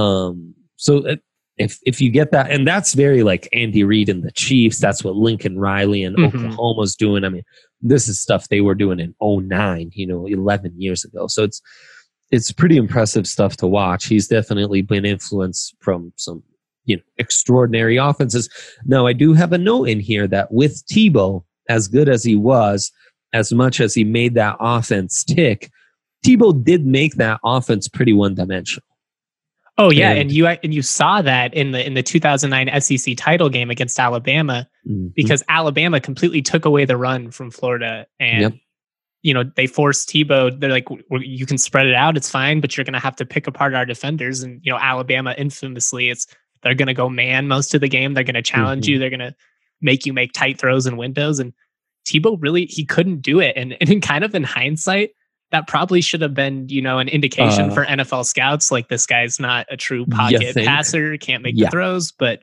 Um, 0.00 0.54
so 0.76 0.98
it, 1.06 1.20
if 1.56 1.78
if 1.84 2.00
you 2.00 2.10
get 2.10 2.30
that, 2.30 2.50
and 2.50 2.66
that's 2.66 2.94
very 2.94 3.22
like 3.22 3.48
Andy 3.52 3.82
Reid 3.84 4.08
and 4.08 4.22
the 4.22 4.30
Chiefs. 4.32 4.78
That's 4.78 5.02
what 5.02 5.16
Lincoln 5.16 5.58
Riley 5.58 6.04
and 6.04 6.16
Mhm. 6.16 6.26
Oklahoma's 6.28 6.94
doing. 6.94 7.24
I 7.24 7.28
mean, 7.30 7.42
this 7.80 8.08
is 8.08 8.20
stuff 8.20 8.48
they 8.48 8.60
were 8.60 8.76
doing 8.76 9.00
in 9.00 9.14
09, 9.20 9.90
you 9.94 10.06
know, 10.06 10.26
11 10.26 10.74
years 10.80 11.04
ago. 11.04 11.26
So 11.26 11.42
it's 11.44 11.60
it's 12.30 12.52
pretty 12.52 12.76
impressive 12.76 13.26
stuff 13.26 13.56
to 13.56 13.66
watch. 13.66 14.06
He's 14.06 14.28
definitely 14.28 14.82
been 14.82 15.04
influenced 15.04 15.74
from 15.80 16.12
some 16.16 16.42
you 16.84 16.96
know 16.96 17.02
extraordinary 17.18 17.96
offenses. 17.96 18.48
Now, 18.84 19.06
I 19.06 19.12
do 19.12 19.34
have 19.34 19.52
a 19.52 19.58
note 19.58 19.88
in 19.88 19.98
here 20.00 20.26
that 20.28 20.52
with 20.52 20.84
Tebow, 20.86 21.42
as 21.68 21.88
good 21.88 22.08
as 22.08 22.22
he 22.22 22.36
was, 22.36 22.92
as 23.32 23.52
much 23.52 23.80
as 23.80 23.94
he 23.94 24.04
made 24.04 24.34
that 24.34 24.56
offense 24.60 25.24
tick, 25.24 25.70
Tebow 26.24 26.62
did 26.64 26.84
make 26.86 27.14
that 27.16 27.40
offense 27.44 27.88
pretty 27.88 28.12
one 28.12 28.34
dimensional. 28.34 28.84
Oh 29.80 29.90
yeah, 29.92 30.10
And- 30.10 30.18
and 30.18 30.32
you 30.32 30.46
and 30.46 30.74
you 30.74 30.82
saw 30.82 31.22
that 31.22 31.54
in 31.54 31.70
the 31.70 31.86
in 31.86 31.94
the 31.94 32.02
2009 32.02 32.80
SEC 32.80 33.14
title 33.16 33.48
game 33.48 33.70
against 33.70 33.98
Alabama 33.98 34.68
Mm-hmm. 34.88 35.08
because 35.14 35.42
Alabama 35.48 36.00
completely 36.00 36.40
took 36.40 36.64
away 36.64 36.84
the 36.86 36.96
run 36.96 37.30
from 37.30 37.50
Florida 37.50 38.06
and 38.18 38.40
Yep. 38.40 38.52
you 39.22 39.34
know 39.34 39.44
they 39.54 39.66
forced 39.66 40.08
Tebow 40.08 40.58
they're 40.58 40.70
like 40.70 40.88
you 41.20 41.44
can 41.46 41.58
spread 41.58 41.86
it 41.86 41.94
out 41.94 42.16
it's 42.16 42.30
fine 42.30 42.60
but 42.60 42.74
you're 42.76 42.84
going 42.84 42.94
to 42.94 42.98
have 42.98 43.14
to 43.16 43.26
pick 43.26 43.46
apart 43.46 43.74
our 43.74 43.84
defenders 43.84 44.42
and 44.42 44.60
you 44.64 44.72
know 44.72 44.78
Alabama 44.78 45.34
infamously 45.38 46.08
it's 46.08 46.26
they're 46.62 46.74
going 46.74 46.86
to 46.88 46.94
go 46.94 47.08
man 47.10 47.46
most 47.48 47.74
of 47.74 47.80
the 47.82 47.88
game 47.88 48.14
they're 48.14 48.24
going 48.24 48.34
to 48.34 48.42
challenge 48.42 48.86
Mhm. 48.86 48.88
you 48.88 48.98
they're 48.98 49.10
going 49.10 49.20
to 49.20 49.34
make 49.82 50.06
you 50.06 50.12
make 50.14 50.32
tight 50.32 50.58
throws 50.58 50.86
and 50.86 50.96
windows 50.98 51.38
and 51.38 51.52
Tebow 52.08 52.36
really 52.40 52.64
he 52.64 52.84
couldn't 52.86 53.20
do 53.20 53.38
it 53.40 53.52
and 53.56 53.76
and 53.80 53.90
in 53.90 54.00
kind 54.00 54.24
of 54.24 54.34
in 54.34 54.42
hindsight 54.42 55.10
that 55.50 55.66
probably 55.66 56.00
should 56.00 56.20
have 56.20 56.34
been 56.34 56.68
you 56.68 56.82
know 56.82 56.98
an 56.98 57.08
indication 57.08 57.70
Uh, 57.70 57.74
for 57.74 57.84
NFL 57.86 58.24
scouts 58.26 58.70
like 58.70 58.88
this 58.88 59.06
guy's 59.06 59.40
not 59.40 59.66
a 59.70 59.76
true 59.76 60.04
pocket 60.06 60.54
passer 60.54 61.16
can't 61.16 61.42
make 61.42 61.54
Yeah. 61.56 61.66
the 61.66 61.70
throws 61.70 62.12
but 62.12 62.42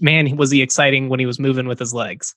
man 0.00 0.36
was 0.36 0.50
he 0.50 0.62
exciting 0.62 1.08
when 1.08 1.20
he 1.20 1.26
was 1.26 1.38
moving 1.38 1.66
with 1.66 1.78
his 1.78 1.92
legs 1.94 2.34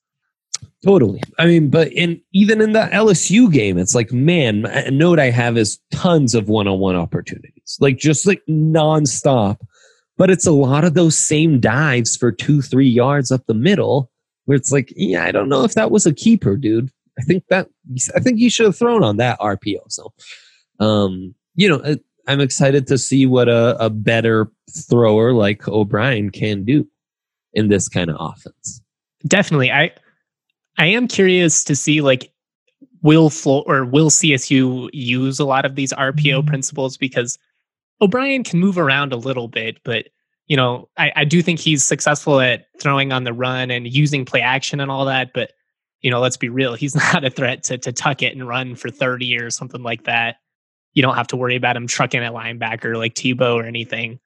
Totally. 0.83 1.21
I 1.37 1.45
mean, 1.45 1.69
but 1.69 1.91
in 1.93 2.21
even 2.33 2.61
in 2.61 2.71
the 2.73 2.89
LSU 2.91 3.51
game, 3.51 3.77
it's 3.77 3.95
like, 3.95 4.11
man, 4.11 4.65
a 4.65 4.91
note 4.91 5.19
I 5.19 5.29
have 5.29 5.57
is 5.57 5.79
tons 5.91 6.35
of 6.35 6.49
one-on-one 6.49 6.95
opportunities, 6.95 7.77
like 7.79 7.97
just 7.97 8.25
like 8.25 8.41
nonstop. 8.49 9.57
But 10.17 10.29
it's 10.29 10.47
a 10.47 10.51
lot 10.51 10.83
of 10.83 10.95
those 10.95 11.17
same 11.17 11.59
dives 11.61 12.17
for 12.17 12.31
two, 12.31 12.61
three 12.61 12.89
yards 12.89 13.31
up 13.31 13.45
the 13.45 13.53
middle, 13.53 14.11
where 14.45 14.55
it's 14.57 14.71
like, 14.71 14.91
yeah, 14.97 15.23
I 15.23 15.31
don't 15.31 15.47
know 15.49 15.63
if 15.63 15.75
that 15.75 15.91
was 15.91 16.05
a 16.05 16.13
keeper, 16.13 16.57
dude. 16.57 16.91
I 17.19 17.23
think 17.23 17.43
that 17.49 17.67
I 18.15 18.19
think 18.19 18.39
you 18.39 18.49
should 18.49 18.65
have 18.67 18.77
thrown 18.77 19.03
on 19.03 19.17
that 19.17 19.39
RPO. 19.39 19.81
So, 19.89 20.13
um, 20.79 21.35
you 21.55 21.67
know, 21.67 21.97
I'm 22.27 22.39
excited 22.39 22.87
to 22.87 22.97
see 22.97 23.25
what 23.25 23.49
a, 23.49 23.75
a 23.83 23.89
better 23.89 24.49
thrower 24.87 25.33
like 25.33 25.67
O'Brien 25.67 26.29
can 26.29 26.63
do 26.63 26.87
in 27.53 27.67
this 27.67 27.89
kind 27.89 28.09
of 28.09 28.17
offense. 28.19 28.81
definitely 29.25 29.71
i 29.71 29.91
i 30.77 30.85
am 30.85 31.07
curious 31.07 31.63
to 31.63 31.75
see 31.75 32.01
like 32.01 32.31
will 33.01 33.29
Flo- 33.29 33.63
or 33.65 33.85
will 33.85 34.09
csu 34.09 34.89
use 34.93 35.39
a 35.39 35.45
lot 35.45 35.65
of 35.65 35.75
these 35.75 35.91
rpo 35.93 36.45
principles 36.45 36.97
because 36.97 37.37
o'brien 38.01 38.43
can 38.43 38.59
move 38.59 38.77
around 38.77 39.11
a 39.11 39.17
little 39.17 39.47
bit 39.47 39.79
but 39.83 40.09
you 40.47 40.55
know 40.55 40.87
I, 40.97 41.11
I 41.15 41.25
do 41.25 41.41
think 41.41 41.59
he's 41.59 41.83
successful 41.83 42.39
at 42.39 42.67
throwing 42.79 43.11
on 43.11 43.23
the 43.23 43.33
run 43.33 43.71
and 43.71 43.91
using 43.91 44.25
play 44.25 44.41
action 44.41 44.79
and 44.79 44.91
all 44.91 45.05
that 45.05 45.31
but 45.33 45.51
you 46.01 46.11
know 46.11 46.19
let's 46.19 46.37
be 46.37 46.49
real 46.49 46.75
he's 46.75 46.95
not 47.13 47.23
a 47.23 47.29
threat 47.29 47.63
to, 47.63 47.77
to 47.77 47.91
tuck 47.91 48.21
it 48.21 48.33
and 48.33 48.47
run 48.47 48.75
for 48.75 48.89
30 48.89 49.37
or 49.39 49.49
something 49.49 49.83
like 49.83 50.03
that 50.05 50.37
you 50.93 51.01
don't 51.01 51.15
have 51.15 51.27
to 51.27 51.37
worry 51.37 51.55
about 51.55 51.75
him 51.75 51.87
trucking 51.87 52.23
at 52.23 52.33
linebacker 52.33 52.97
like 52.97 53.13
tebow 53.13 53.55
or 53.55 53.65
anything 53.65 54.19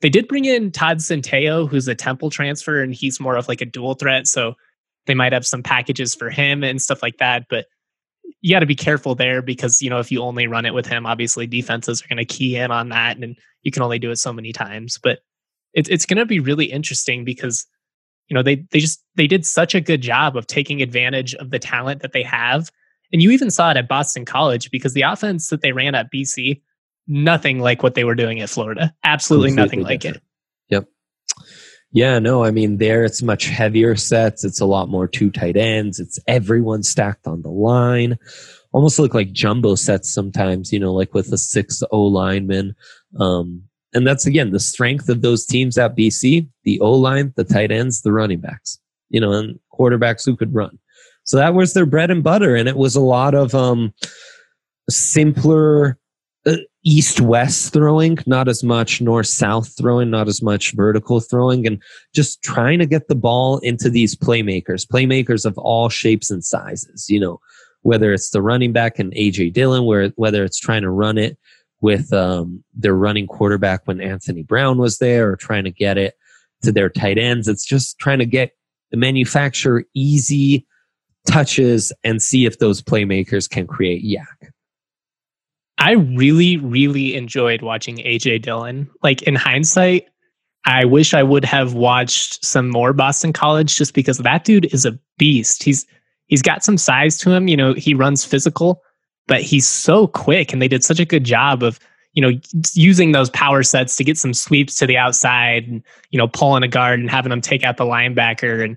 they 0.00 0.08
did 0.08 0.28
bring 0.28 0.44
in 0.44 0.70
Todd 0.70 0.98
Centeio, 0.98 1.68
who's 1.68 1.88
a 1.88 1.94
Temple 1.94 2.30
transfer, 2.30 2.82
and 2.82 2.94
he's 2.94 3.18
more 3.18 3.36
of 3.36 3.48
like 3.48 3.60
a 3.60 3.66
dual 3.66 3.94
threat. 3.94 4.26
So 4.26 4.54
they 5.06 5.14
might 5.14 5.32
have 5.32 5.46
some 5.46 5.62
packages 5.62 6.14
for 6.14 6.30
him 6.30 6.62
and 6.62 6.80
stuff 6.80 7.02
like 7.02 7.18
that. 7.18 7.46
But 7.50 7.66
you 8.40 8.54
got 8.54 8.60
to 8.60 8.66
be 8.66 8.76
careful 8.76 9.14
there 9.14 9.42
because 9.42 9.82
you 9.82 9.90
know 9.90 9.98
if 9.98 10.12
you 10.12 10.22
only 10.22 10.46
run 10.46 10.66
it 10.66 10.74
with 10.74 10.86
him, 10.86 11.06
obviously 11.06 11.46
defenses 11.46 12.02
are 12.02 12.08
going 12.08 12.18
to 12.18 12.24
key 12.24 12.56
in 12.56 12.70
on 12.70 12.90
that, 12.90 13.16
and 13.16 13.36
you 13.62 13.72
can 13.72 13.82
only 13.82 13.98
do 13.98 14.10
it 14.10 14.16
so 14.16 14.32
many 14.32 14.52
times. 14.52 14.98
But 15.02 15.20
it's 15.74 15.88
it's 15.88 16.06
going 16.06 16.18
to 16.18 16.26
be 16.26 16.40
really 16.40 16.66
interesting 16.66 17.24
because 17.24 17.66
you 18.28 18.34
know 18.34 18.42
they 18.42 18.64
they 18.70 18.78
just 18.78 19.02
they 19.16 19.26
did 19.26 19.44
such 19.44 19.74
a 19.74 19.80
good 19.80 20.00
job 20.00 20.36
of 20.36 20.46
taking 20.46 20.82
advantage 20.82 21.34
of 21.34 21.50
the 21.50 21.58
talent 21.58 22.02
that 22.02 22.12
they 22.12 22.22
have, 22.22 22.70
and 23.12 23.22
you 23.22 23.30
even 23.30 23.50
saw 23.50 23.70
it 23.70 23.76
at 23.76 23.88
Boston 23.88 24.24
College 24.24 24.70
because 24.70 24.92
the 24.92 25.02
offense 25.02 25.48
that 25.48 25.62
they 25.62 25.72
ran 25.72 25.94
at 25.94 26.12
BC 26.12 26.60
nothing 27.08 27.58
like 27.58 27.82
what 27.82 27.94
they 27.94 28.04
were 28.04 28.14
doing 28.14 28.40
at 28.40 28.50
Florida. 28.50 28.94
Absolutely 29.02 29.52
nothing 29.52 29.80
Completely 29.80 29.94
like 29.94 30.04
it. 30.04 30.08
different. 30.08 30.24
Yep. 30.68 30.84
Yeah, 31.90 32.18
no, 32.18 32.44
I 32.44 32.50
mean 32.50 32.76
there 32.76 33.04
it's 33.04 33.22
much 33.22 33.46
heavier 33.46 33.96
sets. 33.96 34.44
It's 34.44 34.60
a 34.60 34.66
lot 34.66 34.90
more 34.90 35.08
two 35.08 35.30
tight 35.30 35.56
ends. 35.56 35.98
It's 35.98 36.18
everyone 36.28 36.82
stacked 36.82 37.26
on 37.26 37.42
the 37.42 37.48
line. 37.48 38.18
Almost 38.72 38.98
look 38.98 39.14
like 39.14 39.32
jumbo 39.32 39.74
sets 39.74 40.12
sometimes, 40.12 40.72
you 40.72 40.78
know, 40.78 40.92
like 40.92 41.14
with 41.14 41.32
a 41.32 41.38
six 41.38 41.82
O 41.90 42.02
lineman. 42.02 42.76
Um, 43.18 43.62
and 43.94 44.06
that's 44.06 44.26
again 44.26 44.50
the 44.50 44.60
strength 44.60 45.08
of 45.08 45.22
those 45.22 45.46
teams 45.46 45.78
at 45.78 45.96
BC, 45.96 46.48
the 46.64 46.80
O 46.80 46.92
line, 46.92 47.32
the 47.36 47.44
tight 47.44 47.70
ends, 47.70 48.02
the 48.02 48.12
running 48.12 48.40
backs, 48.40 48.78
you 49.08 49.20
know, 49.20 49.32
and 49.32 49.58
quarterbacks 49.72 50.24
who 50.24 50.36
could 50.36 50.54
run. 50.54 50.78
So 51.24 51.36
that 51.36 51.54
was 51.54 51.74
their 51.74 51.86
bread 51.86 52.10
and 52.10 52.22
butter. 52.22 52.54
And 52.54 52.68
it 52.68 52.76
was 52.76 52.96
a 52.96 53.00
lot 53.00 53.34
of 53.34 53.54
um 53.54 53.92
simpler 54.90 55.98
uh, 56.46 56.56
east 56.84 57.20
west 57.20 57.72
throwing, 57.72 58.18
not 58.26 58.48
as 58.48 58.62
much 58.62 59.00
north 59.00 59.26
south 59.26 59.74
throwing, 59.76 60.10
not 60.10 60.28
as 60.28 60.42
much 60.42 60.72
vertical 60.72 61.20
throwing, 61.20 61.66
and 61.66 61.82
just 62.14 62.42
trying 62.42 62.78
to 62.78 62.86
get 62.86 63.08
the 63.08 63.14
ball 63.14 63.58
into 63.58 63.90
these 63.90 64.14
playmakers, 64.14 64.86
playmakers 64.86 65.44
of 65.44 65.58
all 65.58 65.88
shapes 65.88 66.30
and 66.30 66.44
sizes. 66.44 67.06
You 67.08 67.20
know, 67.20 67.40
whether 67.82 68.12
it's 68.12 68.30
the 68.30 68.42
running 68.42 68.72
back 68.72 68.98
and 68.98 69.12
AJ 69.14 69.52
Dillon, 69.52 69.84
where 69.84 70.08
whether 70.16 70.44
it's 70.44 70.58
trying 70.58 70.82
to 70.82 70.90
run 70.90 71.18
it 71.18 71.36
with 71.80 72.12
um, 72.12 72.62
their 72.74 72.94
running 72.94 73.26
quarterback 73.26 73.86
when 73.86 74.00
Anthony 74.00 74.42
Brown 74.42 74.78
was 74.78 74.98
there, 74.98 75.30
or 75.30 75.36
trying 75.36 75.64
to 75.64 75.70
get 75.70 75.98
it 75.98 76.14
to 76.62 76.72
their 76.72 76.88
tight 76.88 77.18
ends. 77.18 77.48
It's 77.48 77.64
just 77.64 77.98
trying 77.98 78.18
to 78.18 78.26
get 78.26 78.52
the 78.90 78.96
manufacture 78.96 79.84
easy 79.94 80.66
touches 81.26 81.92
and 82.04 82.22
see 82.22 82.46
if 82.46 82.58
those 82.58 82.82
playmakers 82.82 83.48
can 83.48 83.66
create 83.66 84.04
YAC. 84.04 84.50
I 85.78 85.92
really, 85.92 86.56
really 86.56 87.14
enjoyed 87.14 87.62
watching 87.62 87.98
AJ 87.98 88.42
Dillon. 88.42 88.90
Like 89.02 89.22
in 89.22 89.36
hindsight, 89.36 90.08
I 90.64 90.84
wish 90.84 91.14
I 91.14 91.22
would 91.22 91.44
have 91.44 91.74
watched 91.74 92.44
some 92.44 92.68
more 92.68 92.92
Boston 92.92 93.32
College 93.32 93.76
just 93.76 93.94
because 93.94 94.18
that 94.18 94.44
dude 94.44 94.72
is 94.72 94.84
a 94.84 94.98
beast. 95.18 95.62
He's 95.62 95.86
he's 96.26 96.42
got 96.42 96.64
some 96.64 96.76
size 96.76 97.16
to 97.18 97.30
him. 97.30 97.46
You 97.46 97.56
know, 97.56 97.74
he 97.74 97.94
runs 97.94 98.24
physical, 98.24 98.82
but 99.28 99.42
he's 99.42 99.66
so 99.66 100.08
quick, 100.08 100.52
and 100.52 100.60
they 100.60 100.68
did 100.68 100.82
such 100.82 100.98
a 100.98 101.04
good 101.04 101.24
job 101.24 101.62
of 101.62 101.78
you 102.14 102.22
know 102.22 102.32
using 102.74 103.12
those 103.12 103.30
power 103.30 103.62
sets 103.62 103.96
to 103.96 104.04
get 104.04 104.18
some 104.18 104.34
sweeps 104.34 104.74
to 104.76 104.86
the 104.86 104.96
outside, 104.96 105.68
and 105.68 105.82
you 106.10 106.18
know 106.18 106.26
pulling 106.26 106.64
a 106.64 106.68
guard 106.68 106.98
and 106.98 107.10
having 107.10 107.30
them 107.30 107.40
take 107.40 107.62
out 107.62 107.76
the 107.76 107.84
linebacker. 107.84 108.64
And 108.64 108.76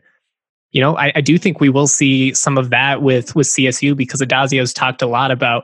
you 0.72 0.82
know, 0.82 0.96
I, 0.98 1.12
I 1.16 1.22
do 1.22 1.38
think 1.38 1.60
we 1.60 1.70
will 1.70 1.88
see 1.88 2.34
some 2.36 2.58
of 2.58 2.70
that 2.70 3.02
with 3.02 3.36
with 3.36 3.48
CSU 3.48 3.98
because 3.98 4.22
Addazio's 4.22 4.74
talked 4.74 5.02
a 5.02 5.08
lot 5.08 5.32
about 5.32 5.64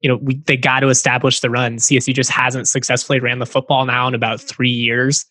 you 0.00 0.08
know, 0.08 0.16
we, 0.16 0.36
they 0.46 0.56
got 0.56 0.80
to 0.80 0.88
establish 0.88 1.40
the 1.40 1.50
run. 1.50 1.76
CSU 1.76 2.14
just 2.14 2.30
hasn't 2.30 2.68
successfully 2.68 3.20
ran 3.20 3.38
the 3.38 3.46
football 3.46 3.84
now 3.84 4.06
in 4.06 4.14
about 4.14 4.40
three 4.40 4.70
years. 4.70 5.26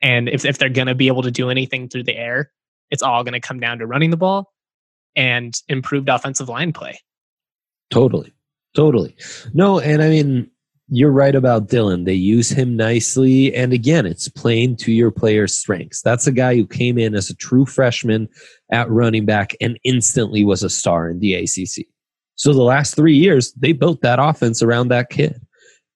And 0.00 0.28
if, 0.28 0.44
if 0.44 0.58
they're 0.58 0.68
going 0.68 0.88
to 0.88 0.94
be 0.94 1.06
able 1.06 1.22
to 1.22 1.30
do 1.30 1.50
anything 1.50 1.88
through 1.88 2.04
the 2.04 2.16
air, 2.16 2.50
it's 2.90 3.02
all 3.02 3.22
going 3.22 3.34
to 3.34 3.40
come 3.40 3.60
down 3.60 3.78
to 3.78 3.86
running 3.86 4.10
the 4.10 4.16
ball 4.16 4.52
and 5.14 5.54
improved 5.68 6.08
offensive 6.08 6.48
line 6.48 6.72
play. 6.72 6.98
Totally. 7.90 8.32
Totally. 8.74 9.16
No, 9.54 9.80
and 9.80 10.02
I 10.02 10.08
mean, 10.08 10.50
you're 10.90 11.10
right 11.10 11.34
about 11.34 11.68
Dillon. 11.68 12.04
They 12.04 12.14
use 12.14 12.48
him 12.48 12.76
nicely. 12.76 13.54
And 13.54 13.72
again, 13.72 14.06
it's 14.06 14.28
playing 14.28 14.76
to 14.76 14.92
your 14.92 15.10
player's 15.10 15.54
strengths. 15.54 16.00
That's 16.00 16.26
a 16.26 16.32
guy 16.32 16.56
who 16.56 16.66
came 16.66 16.98
in 16.98 17.14
as 17.14 17.28
a 17.28 17.34
true 17.34 17.66
freshman 17.66 18.28
at 18.72 18.90
running 18.90 19.26
back 19.26 19.54
and 19.60 19.78
instantly 19.84 20.44
was 20.44 20.62
a 20.62 20.70
star 20.70 21.10
in 21.10 21.18
the 21.18 21.34
ACC. 21.34 21.86
So 22.36 22.52
the 22.52 22.62
last 22.62 22.94
three 22.94 23.16
years, 23.16 23.52
they 23.54 23.72
built 23.72 24.00
that 24.02 24.18
offense 24.20 24.62
around 24.62 24.88
that 24.88 25.10
kid 25.10 25.40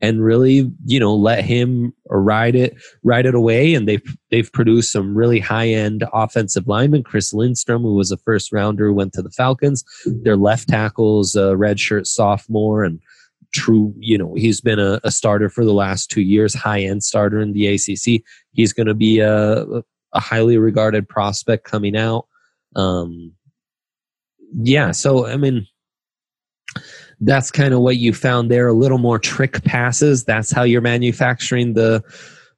and 0.03 0.23
really, 0.23 0.71
you 0.85 0.99
know, 0.99 1.15
let 1.15 1.45
him 1.45 1.95
ride 2.11 2.57
it, 2.57 2.75
ride 3.05 3.25
it 3.25 3.37
away. 3.37 3.73
And 3.73 3.89
they've 3.89 4.17
they've 4.31 4.53
produced 4.53 4.93
some 4.93 5.17
really 5.17 5.39
high 5.39 5.69
end 5.69 6.05
offensive 6.13 6.67
linemen. 6.67 7.05
Chris 7.05 7.33
Lindstrom, 7.33 7.83
who 7.83 7.95
was 7.95 8.11
a 8.11 8.17
first 8.19 8.53
rounder, 8.53 8.93
went 8.93 9.13
to 9.15 9.23
the 9.23 9.31
Falcons. 9.31 9.85
Their 10.05 10.37
left 10.37 10.69
tackles, 10.69 11.37
a 11.37 11.55
redshirt 11.55 12.07
sophomore, 12.07 12.83
and 12.83 13.01
true, 13.53 13.95
you 13.99 14.19
know, 14.19 14.35
he's 14.35 14.61
been 14.61 14.81
a, 14.81 15.01
a 15.05 15.13
starter 15.13 15.49
for 15.49 15.65
the 15.65 15.73
last 15.73 16.11
two 16.11 16.23
years, 16.23 16.53
high 16.53 16.81
end 16.81 17.05
starter 17.05 17.41
in 17.41 17.53
the 17.53 17.69
ACC. 17.69 18.23
He's 18.51 18.73
going 18.73 18.89
to 18.89 18.95
be 18.95 19.21
a, 19.21 19.65
a 19.65 20.21
highly 20.21 20.59
regarded 20.59 21.09
prospect 21.09 21.65
coming 21.65 21.97
out. 21.97 22.27
Um, 22.75 23.33
yeah, 24.55 24.91
so 24.91 25.27
I 25.27 25.37
mean, 25.37 25.67
that's 27.25 27.51
kind 27.51 27.73
of 27.73 27.81
what 27.81 27.99
you 27.99 28.13
found 28.13 28.51
there. 28.51 28.69
A 28.69 28.73
little 28.73 28.99
more 28.99 29.19
trick 29.19 29.63
passes. 29.65 30.25
That's 30.25 30.51
how 30.51 30.65
you're 30.65 30.81
manufacturing 30.81 31.75
the 31.75 32.03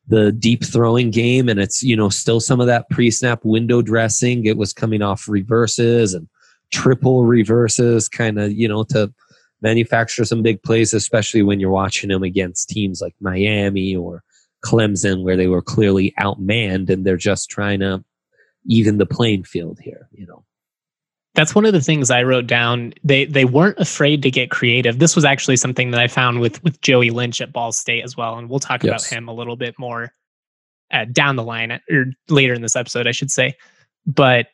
the 0.06 0.32
deep 0.32 0.64
throwing 0.64 1.10
game, 1.10 1.48
and 1.48 1.60
it's 1.60 1.82
you 1.82 1.96
know 1.96 2.08
still 2.08 2.40
some 2.40 2.60
of 2.60 2.66
that 2.66 2.88
pre 2.90 3.10
snap 3.10 3.44
window 3.44 3.82
dressing. 3.82 4.46
It 4.46 4.56
was 4.56 4.72
coming 4.72 5.02
off 5.02 5.28
reverses 5.28 6.14
and 6.14 6.28
triple 6.72 7.24
reverses, 7.24 8.08
kind 8.08 8.38
of 8.38 8.52
you 8.52 8.66
know 8.66 8.84
to 8.84 9.12
manufacture 9.60 10.24
some 10.24 10.42
big 10.42 10.62
plays, 10.62 10.94
especially 10.94 11.42
when 11.42 11.60
you're 11.60 11.70
watching 11.70 12.08
them 12.08 12.22
against 12.22 12.68
teams 12.68 13.00
like 13.00 13.14
Miami 13.20 13.94
or 13.94 14.22
Clemson, 14.64 15.22
where 15.22 15.36
they 15.36 15.46
were 15.46 15.62
clearly 15.62 16.14
outmanned 16.20 16.88
and 16.88 17.04
they're 17.04 17.16
just 17.16 17.50
trying 17.50 17.80
to 17.80 18.02
even 18.66 18.96
the 18.96 19.06
playing 19.06 19.44
field 19.44 19.78
here. 19.82 20.08
You 20.12 20.26
know 20.26 20.44
that's 21.34 21.54
one 21.54 21.66
of 21.66 21.72
the 21.72 21.80
things 21.80 22.10
I 22.10 22.22
wrote 22.22 22.46
down. 22.46 22.94
They 23.02 23.24
they 23.24 23.44
weren't 23.44 23.78
afraid 23.78 24.22
to 24.22 24.30
get 24.30 24.50
creative. 24.50 24.98
This 24.98 25.16
was 25.16 25.24
actually 25.24 25.56
something 25.56 25.90
that 25.90 26.00
I 26.00 26.06
found 26.06 26.40
with 26.40 26.62
with 26.62 26.80
Joey 26.80 27.10
Lynch 27.10 27.40
at 27.40 27.52
Ball 27.52 27.72
State 27.72 28.04
as 28.04 28.16
well, 28.16 28.38
and 28.38 28.48
we'll 28.48 28.60
talk 28.60 28.82
yes. 28.82 28.88
about 28.90 29.16
him 29.16 29.28
a 29.28 29.34
little 29.34 29.56
bit 29.56 29.74
more 29.78 30.12
uh, 30.92 31.04
down 31.06 31.36
the 31.36 31.42
line 31.42 31.80
or 31.90 32.06
later 32.28 32.54
in 32.54 32.62
this 32.62 32.76
episode, 32.76 33.06
I 33.06 33.12
should 33.12 33.30
say. 33.30 33.54
But 34.06 34.46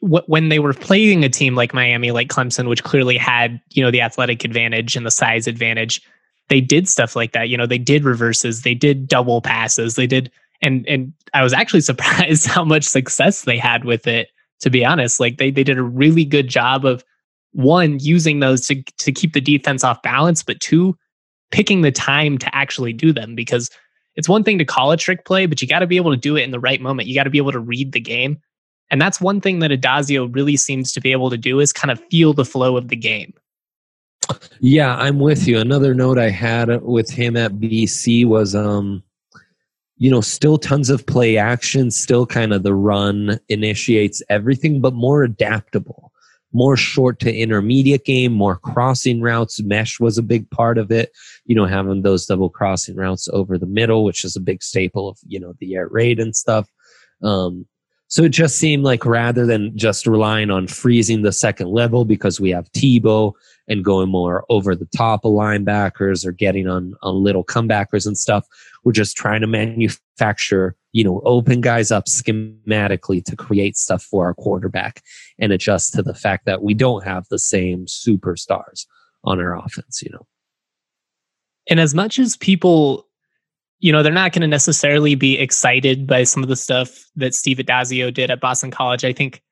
when 0.00 0.48
they 0.48 0.60
were 0.60 0.74
playing 0.74 1.24
a 1.24 1.28
team 1.28 1.56
like 1.56 1.74
Miami, 1.74 2.12
like 2.12 2.28
Clemson, 2.28 2.68
which 2.68 2.84
clearly 2.84 3.16
had 3.16 3.60
you 3.70 3.82
know 3.82 3.90
the 3.90 4.00
athletic 4.00 4.44
advantage 4.44 4.96
and 4.96 5.06
the 5.06 5.10
size 5.12 5.46
advantage, 5.46 6.02
they 6.48 6.60
did 6.60 6.88
stuff 6.88 7.14
like 7.14 7.32
that. 7.32 7.48
You 7.48 7.56
know, 7.56 7.66
they 7.66 7.78
did 7.78 8.04
reverses, 8.04 8.62
they 8.62 8.74
did 8.74 9.06
double 9.06 9.40
passes, 9.40 9.94
they 9.94 10.06
did, 10.08 10.32
and 10.62 10.86
and 10.88 11.12
I 11.32 11.44
was 11.44 11.52
actually 11.52 11.80
surprised 11.92 12.46
how 12.46 12.64
much 12.64 12.84
success 12.84 13.42
they 13.42 13.58
had 13.58 13.84
with 13.84 14.08
it 14.08 14.30
to 14.60 14.70
be 14.70 14.84
honest. 14.84 15.20
Like 15.20 15.38
they 15.38 15.50
they 15.50 15.64
did 15.64 15.78
a 15.78 15.82
really 15.82 16.24
good 16.24 16.48
job 16.48 16.84
of 16.84 17.04
one 17.52 17.98
using 18.00 18.40
those 18.40 18.66
to 18.66 18.82
to 18.82 19.12
keep 19.12 19.32
the 19.32 19.40
defense 19.40 19.84
off 19.84 20.02
balance, 20.02 20.42
but 20.42 20.60
two 20.60 20.96
picking 21.50 21.80
the 21.80 21.92
time 21.92 22.38
to 22.38 22.54
actually 22.54 22.92
do 22.92 23.12
them 23.12 23.34
because 23.34 23.70
it's 24.16 24.28
one 24.28 24.42
thing 24.42 24.58
to 24.58 24.64
call 24.64 24.90
a 24.90 24.96
trick 24.96 25.24
play, 25.24 25.46
but 25.46 25.62
you 25.62 25.68
got 25.68 25.78
to 25.78 25.86
be 25.86 25.96
able 25.96 26.10
to 26.10 26.16
do 26.16 26.36
it 26.36 26.42
in 26.42 26.50
the 26.50 26.60
right 26.60 26.80
moment. 26.80 27.08
You 27.08 27.14
got 27.14 27.24
to 27.24 27.30
be 27.30 27.38
able 27.38 27.52
to 27.52 27.60
read 27.60 27.92
the 27.92 28.00
game. 28.00 28.38
And 28.90 29.00
that's 29.00 29.20
one 29.20 29.40
thing 29.40 29.60
that 29.60 29.70
Addazio 29.70 30.34
really 30.34 30.56
seems 30.56 30.92
to 30.92 31.00
be 31.00 31.12
able 31.12 31.30
to 31.30 31.36
do 31.36 31.60
is 31.60 31.72
kind 31.72 31.90
of 31.90 32.02
feel 32.10 32.32
the 32.32 32.44
flow 32.44 32.76
of 32.76 32.88
the 32.88 32.96
game. 32.96 33.32
Yeah, 34.60 34.96
I'm 34.96 35.20
with 35.20 35.46
you. 35.46 35.58
Another 35.58 35.94
note 35.94 36.18
I 36.18 36.30
had 36.30 36.82
with 36.82 37.10
him 37.10 37.36
at 37.36 37.52
BC 37.52 38.26
was 38.26 38.54
um 38.54 39.02
you 39.98 40.10
know, 40.10 40.20
still 40.20 40.58
tons 40.58 40.90
of 40.90 41.04
play 41.06 41.36
action, 41.36 41.90
still 41.90 42.24
kind 42.24 42.52
of 42.52 42.62
the 42.62 42.74
run 42.74 43.38
initiates 43.48 44.22
everything, 44.28 44.80
but 44.80 44.94
more 44.94 45.24
adaptable, 45.24 46.12
more 46.52 46.76
short 46.76 47.18
to 47.20 47.34
intermediate 47.34 48.04
game, 48.04 48.32
more 48.32 48.56
crossing 48.56 49.20
routes. 49.20 49.60
Mesh 49.62 49.98
was 49.98 50.16
a 50.16 50.22
big 50.22 50.48
part 50.50 50.78
of 50.78 50.92
it, 50.92 51.10
you 51.46 51.54
know, 51.54 51.66
having 51.66 52.02
those 52.02 52.26
double 52.26 52.48
crossing 52.48 52.94
routes 52.94 53.28
over 53.32 53.58
the 53.58 53.66
middle, 53.66 54.04
which 54.04 54.24
is 54.24 54.36
a 54.36 54.40
big 54.40 54.62
staple 54.62 55.08
of, 55.08 55.18
you 55.26 55.40
know, 55.40 55.54
the 55.58 55.74
air 55.74 55.88
raid 55.88 56.20
and 56.20 56.34
stuff. 56.34 56.68
Um, 57.22 57.66
so 58.08 58.24
it 58.24 58.30
just 58.30 58.56
seemed 58.56 58.84
like 58.84 59.04
rather 59.04 59.44
than 59.44 59.76
just 59.76 60.06
relying 60.06 60.50
on 60.50 60.66
freezing 60.66 61.22
the 61.22 61.32
second 61.32 61.68
level 61.68 62.06
because 62.06 62.40
we 62.40 62.50
have 62.50 62.72
Tebow 62.72 63.34
and 63.68 63.84
going 63.84 64.08
more 64.08 64.46
over 64.48 64.74
the 64.74 64.88
top 64.96 65.26
of 65.26 65.32
linebackers 65.32 66.24
or 66.24 66.32
getting 66.32 66.66
on, 66.66 66.94
on 67.02 67.22
little 67.22 67.44
comebackers 67.44 68.06
and 68.06 68.16
stuff, 68.16 68.46
we're 68.82 68.92
just 68.92 69.14
trying 69.14 69.42
to 69.42 69.46
manufacture, 69.46 70.74
you 70.92 71.04
know, 71.04 71.20
open 71.26 71.60
guys 71.60 71.90
up 71.90 72.06
schematically 72.06 73.22
to 73.24 73.36
create 73.36 73.76
stuff 73.76 74.02
for 74.02 74.24
our 74.24 74.34
quarterback 74.34 75.02
and 75.38 75.52
adjust 75.52 75.92
to 75.92 76.02
the 76.02 76.14
fact 76.14 76.46
that 76.46 76.62
we 76.62 76.72
don't 76.72 77.04
have 77.04 77.26
the 77.28 77.38
same 77.38 77.84
superstars 77.84 78.86
on 79.24 79.38
our 79.38 79.54
offense, 79.54 80.02
you 80.02 80.10
know. 80.10 80.26
And 81.68 81.78
as 81.78 81.94
much 81.94 82.18
as 82.18 82.38
people 82.38 83.07
you 83.80 83.92
know, 83.92 84.02
they're 84.02 84.12
not 84.12 84.32
going 84.32 84.42
to 84.42 84.48
necessarily 84.48 85.14
be 85.14 85.38
excited 85.38 86.06
by 86.06 86.24
some 86.24 86.42
of 86.42 86.48
the 86.48 86.56
stuff 86.56 87.06
that 87.16 87.34
Steve 87.34 87.58
Addazio 87.58 88.12
did 88.12 88.30
at 88.30 88.40
Boston 88.40 88.70
College. 88.70 89.04
I 89.04 89.12
think, 89.12 89.42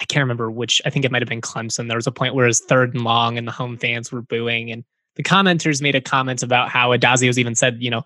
I 0.00 0.04
can't 0.04 0.22
remember 0.22 0.50
which, 0.50 0.82
I 0.84 0.90
think 0.90 1.04
it 1.04 1.10
might 1.10 1.22
have 1.22 1.28
been 1.28 1.40
Clemson. 1.40 1.88
There 1.88 1.96
was 1.96 2.06
a 2.06 2.12
point 2.12 2.34
where 2.34 2.44
it 2.44 2.48
was 2.48 2.60
third 2.60 2.94
and 2.94 3.04
long 3.04 3.38
and 3.38 3.48
the 3.48 3.52
home 3.52 3.78
fans 3.78 4.12
were 4.12 4.22
booing. 4.22 4.70
And 4.70 4.84
the 5.16 5.22
commenters 5.22 5.80
made 5.80 5.94
a 5.94 6.00
comment 6.00 6.42
about 6.42 6.68
how 6.68 6.90
Addazio's 6.90 7.38
even 7.38 7.54
said, 7.54 7.78
you 7.80 7.90
know, 7.90 8.02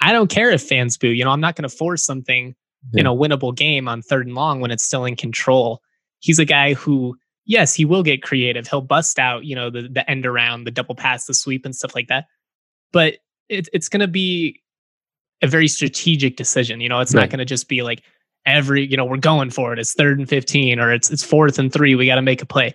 I 0.00 0.12
don't 0.12 0.30
care 0.30 0.50
if 0.50 0.62
fans 0.62 0.96
boo. 0.96 1.08
You 1.08 1.24
know, 1.24 1.30
I'm 1.30 1.40
not 1.40 1.54
going 1.54 1.68
to 1.68 1.74
force 1.74 2.04
something 2.04 2.54
yeah. 2.92 3.00
in 3.00 3.06
a 3.06 3.14
winnable 3.14 3.54
game 3.54 3.88
on 3.88 4.02
third 4.02 4.26
and 4.26 4.34
long 4.34 4.60
when 4.60 4.70
it's 4.70 4.84
still 4.84 5.04
in 5.04 5.14
control. 5.14 5.82
He's 6.18 6.38
a 6.38 6.44
guy 6.44 6.74
who, 6.74 7.16
yes, 7.44 7.74
he 7.74 7.84
will 7.84 8.02
get 8.02 8.22
creative. 8.22 8.66
He'll 8.66 8.80
bust 8.80 9.18
out, 9.18 9.44
you 9.44 9.54
know, 9.54 9.70
the, 9.70 9.82
the 9.82 10.10
end 10.10 10.26
around, 10.26 10.64
the 10.64 10.70
double 10.70 10.94
pass, 10.94 11.26
the 11.26 11.34
sweep, 11.34 11.64
and 11.64 11.76
stuff 11.76 11.94
like 11.94 12.08
that. 12.08 12.26
But 12.92 13.18
it, 13.48 13.68
it's 13.72 13.88
going 13.88 14.00
to 14.00 14.08
be 14.08 14.60
a 15.42 15.46
very 15.46 15.68
strategic 15.68 16.36
decision. 16.36 16.80
You 16.80 16.88
know, 16.88 17.00
it's 17.00 17.14
right. 17.14 17.22
not 17.22 17.30
going 17.30 17.38
to 17.38 17.44
just 17.44 17.68
be 17.68 17.82
like 17.82 18.02
every, 18.46 18.86
you 18.86 18.96
know, 18.96 19.04
we're 19.04 19.16
going 19.16 19.50
for 19.50 19.72
it. 19.72 19.78
It's 19.78 19.94
third 19.94 20.18
and 20.18 20.28
15 20.28 20.78
or 20.80 20.92
it's 20.92 21.10
it's 21.10 21.24
fourth 21.24 21.58
and 21.58 21.72
3, 21.72 21.94
we 21.94 22.06
got 22.06 22.16
to 22.16 22.22
make 22.22 22.42
a 22.42 22.46
play. 22.46 22.74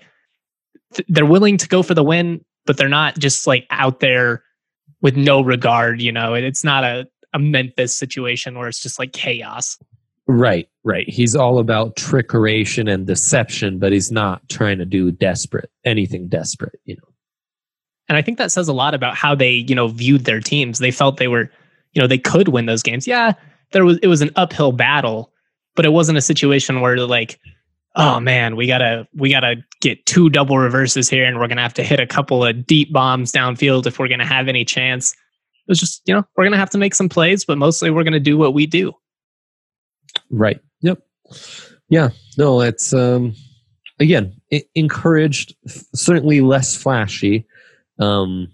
Th- 0.93 1.08
they're 1.08 1.26
willing 1.26 1.58
to 1.58 1.67
go 1.67 1.84
for 1.84 1.93
the 1.93 2.04
win, 2.04 2.43
but 2.65 2.78
they're 2.78 2.89
not 2.89 3.17
just 3.17 3.47
like 3.47 3.65
out 3.69 4.00
there 4.00 4.43
with 5.02 5.15
no 5.17 5.41
regard, 5.41 6.02
you 6.02 6.12
know. 6.12 6.34
It's 6.34 6.63
not 6.63 6.84
a 6.84 7.08
a 7.34 7.39
Memphis 7.39 7.95
situation 7.95 8.58
where 8.58 8.67
it's 8.67 8.82
just 8.82 9.00
like 9.00 9.13
chaos. 9.13 9.78
Right, 10.28 10.69
right. 10.84 11.10
He's 11.10 11.36
all 11.36 11.60
about 11.60 11.95
trickeration 11.95 12.91
and 12.91 13.08
deception, 13.08 13.80
but 13.80 13.91
he's 13.91 14.12
not 14.12 14.47
trying 14.50 14.78
to 14.78 14.86
do 14.86 15.12
desperate 15.12 15.69
anything 15.84 16.28
desperate, 16.28 16.80
you 16.86 16.95
know. 16.95 17.08
And 18.08 18.17
I 18.17 18.21
think 18.21 18.38
that 18.38 18.52
says 18.52 18.67
a 18.67 18.74
lot 18.74 18.93
about 18.93 19.15
how 19.15 19.36
they, 19.36 19.52
you 19.52 19.76
know, 19.76 19.88
viewed 19.88 20.26
their 20.26 20.41
teams. 20.41 20.80
They 20.80 20.91
felt 20.91 21.17
they 21.17 21.30
were 21.30 21.50
you 21.93 22.01
know 22.01 22.08
they 22.08 22.17
could 22.17 22.47
win 22.49 22.65
those 22.65 22.84
games. 22.84 23.08
Yeah, 23.08 23.34
there 23.71 23.86
was 23.86 23.97
it 24.01 24.08
was 24.08 24.21
an 24.21 24.32
uphill 24.36 24.71
battle, 24.71 25.32
but 25.75 25.86
it 25.86 25.89
wasn't 25.89 26.17
a 26.17 26.21
situation 26.21 26.82
where 26.82 26.97
like, 26.97 27.39
oh 27.95 28.19
man, 28.19 28.56
we 28.56 28.67
gotta 28.67 29.08
we 29.13 29.32
gotta 29.32 29.56
get 29.82 30.06
two 30.06 30.30
double 30.30 30.58
reverses 30.58 31.10
here, 31.10 31.25
and 31.25 31.39
we're 31.39 31.47
gonna 31.47 31.62
have 31.62 31.73
to 31.75 31.84
hit 31.84 31.99
a 31.99 32.08
couple 32.08 32.43
of 32.45 32.65
deep 32.65 32.91
bombs 32.91 33.32
downfield 33.32 33.86
if 33.86 33.99
we're 33.99 34.08
gonna 34.08 34.25
have 34.25 34.47
any 34.47 34.65
chance. 34.65 35.12
It 35.12 35.69
was 35.69 35.80
just 35.80 36.01
you 36.06 36.13
know 36.13 36.23
we're 36.36 36.45
gonna 36.45 36.58
have 36.58 36.69
to 36.71 36.77
make 36.77 36.95
some 36.95 37.10
plays, 37.10 37.45
but 37.45 37.58
mostly 37.58 37.89
we're 37.89 38.04
gonna 38.04 38.19
do 38.19 38.38
what 38.38 38.54
we 38.54 38.65
do. 38.65 38.93
Right. 40.30 40.60
Yep. 40.82 40.99
Yeah. 41.89 42.10
No, 42.38 42.62
it's 42.62 42.93
um 42.93 43.34
again 43.99 44.36
it 44.49 44.67
encouraged 44.75 45.56
certainly 45.93 46.41
less 46.41 46.75
flashy 46.75 47.45
um 47.99 48.51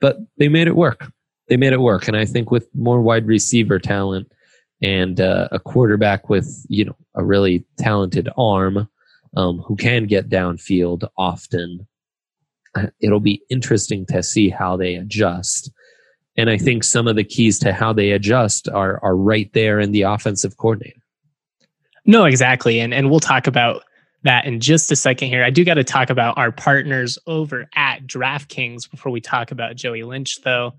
but 0.00 0.18
they 0.36 0.48
made 0.48 0.68
it 0.68 0.76
work 0.76 1.10
they 1.52 1.58
made 1.58 1.74
it 1.74 1.82
work. 1.82 2.08
And 2.08 2.16
I 2.16 2.24
think 2.24 2.50
with 2.50 2.66
more 2.74 3.02
wide 3.02 3.26
receiver 3.26 3.78
talent 3.78 4.32
and 4.80 5.20
uh, 5.20 5.48
a 5.52 5.58
quarterback 5.58 6.30
with 6.30 6.64
you 6.70 6.86
know 6.86 6.96
a 7.14 7.22
really 7.22 7.62
talented 7.76 8.30
arm 8.38 8.88
um, 9.36 9.58
who 9.58 9.76
can 9.76 10.06
get 10.06 10.30
downfield 10.30 11.06
often, 11.18 11.86
uh, 12.74 12.86
it'll 13.00 13.20
be 13.20 13.42
interesting 13.50 14.06
to 14.06 14.22
see 14.22 14.48
how 14.48 14.78
they 14.78 14.94
adjust. 14.94 15.70
And 16.38 16.48
I 16.48 16.56
think 16.56 16.84
some 16.84 17.06
of 17.06 17.16
the 17.16 17.24
keys 17.24 17.58
to 17.58 17.74
how 17.74 17.92
they 17.92 18.12
adjust 18.12 18.66
are 18.70 18.98
are 19.04 19.14
right 19.14 19.52
there 19.52 19.78
in 19.78 19.92
the 19.92 20.02
offensive 20.02 20.56
coordinator. 20.56 21.02
No, 22.06 22.24
exactly. 22.24 22.80
And 22.80 22.94
and 22.94 23.10
we'll 23.10 23.20
talk 23.20 23.46
about 23.46 23.82
that 24.22 24.46
in 24.46 24.58
just 24.58 24.90
a 24.90 24.96
second 24.96 25.28
here. 25.28 25.44
I 25.44 25.50
do 25.50 25.66
got 25.66 25.74
to 25.74 25.84
talk 25.84 26.08
about 26.08 26.38
our 26.38 26.50
partners 26.50 27.18
over 27.26 27.68
at 27.74 28.06
DraftKings 28.06 28.90
before 28.90 29.12
we 29.12 29.20
talk 29.20 29.50
about 29.50 29.76
Joey 29.76 30.02
Lynch, 30.02 30.40
though. 30.42 30.72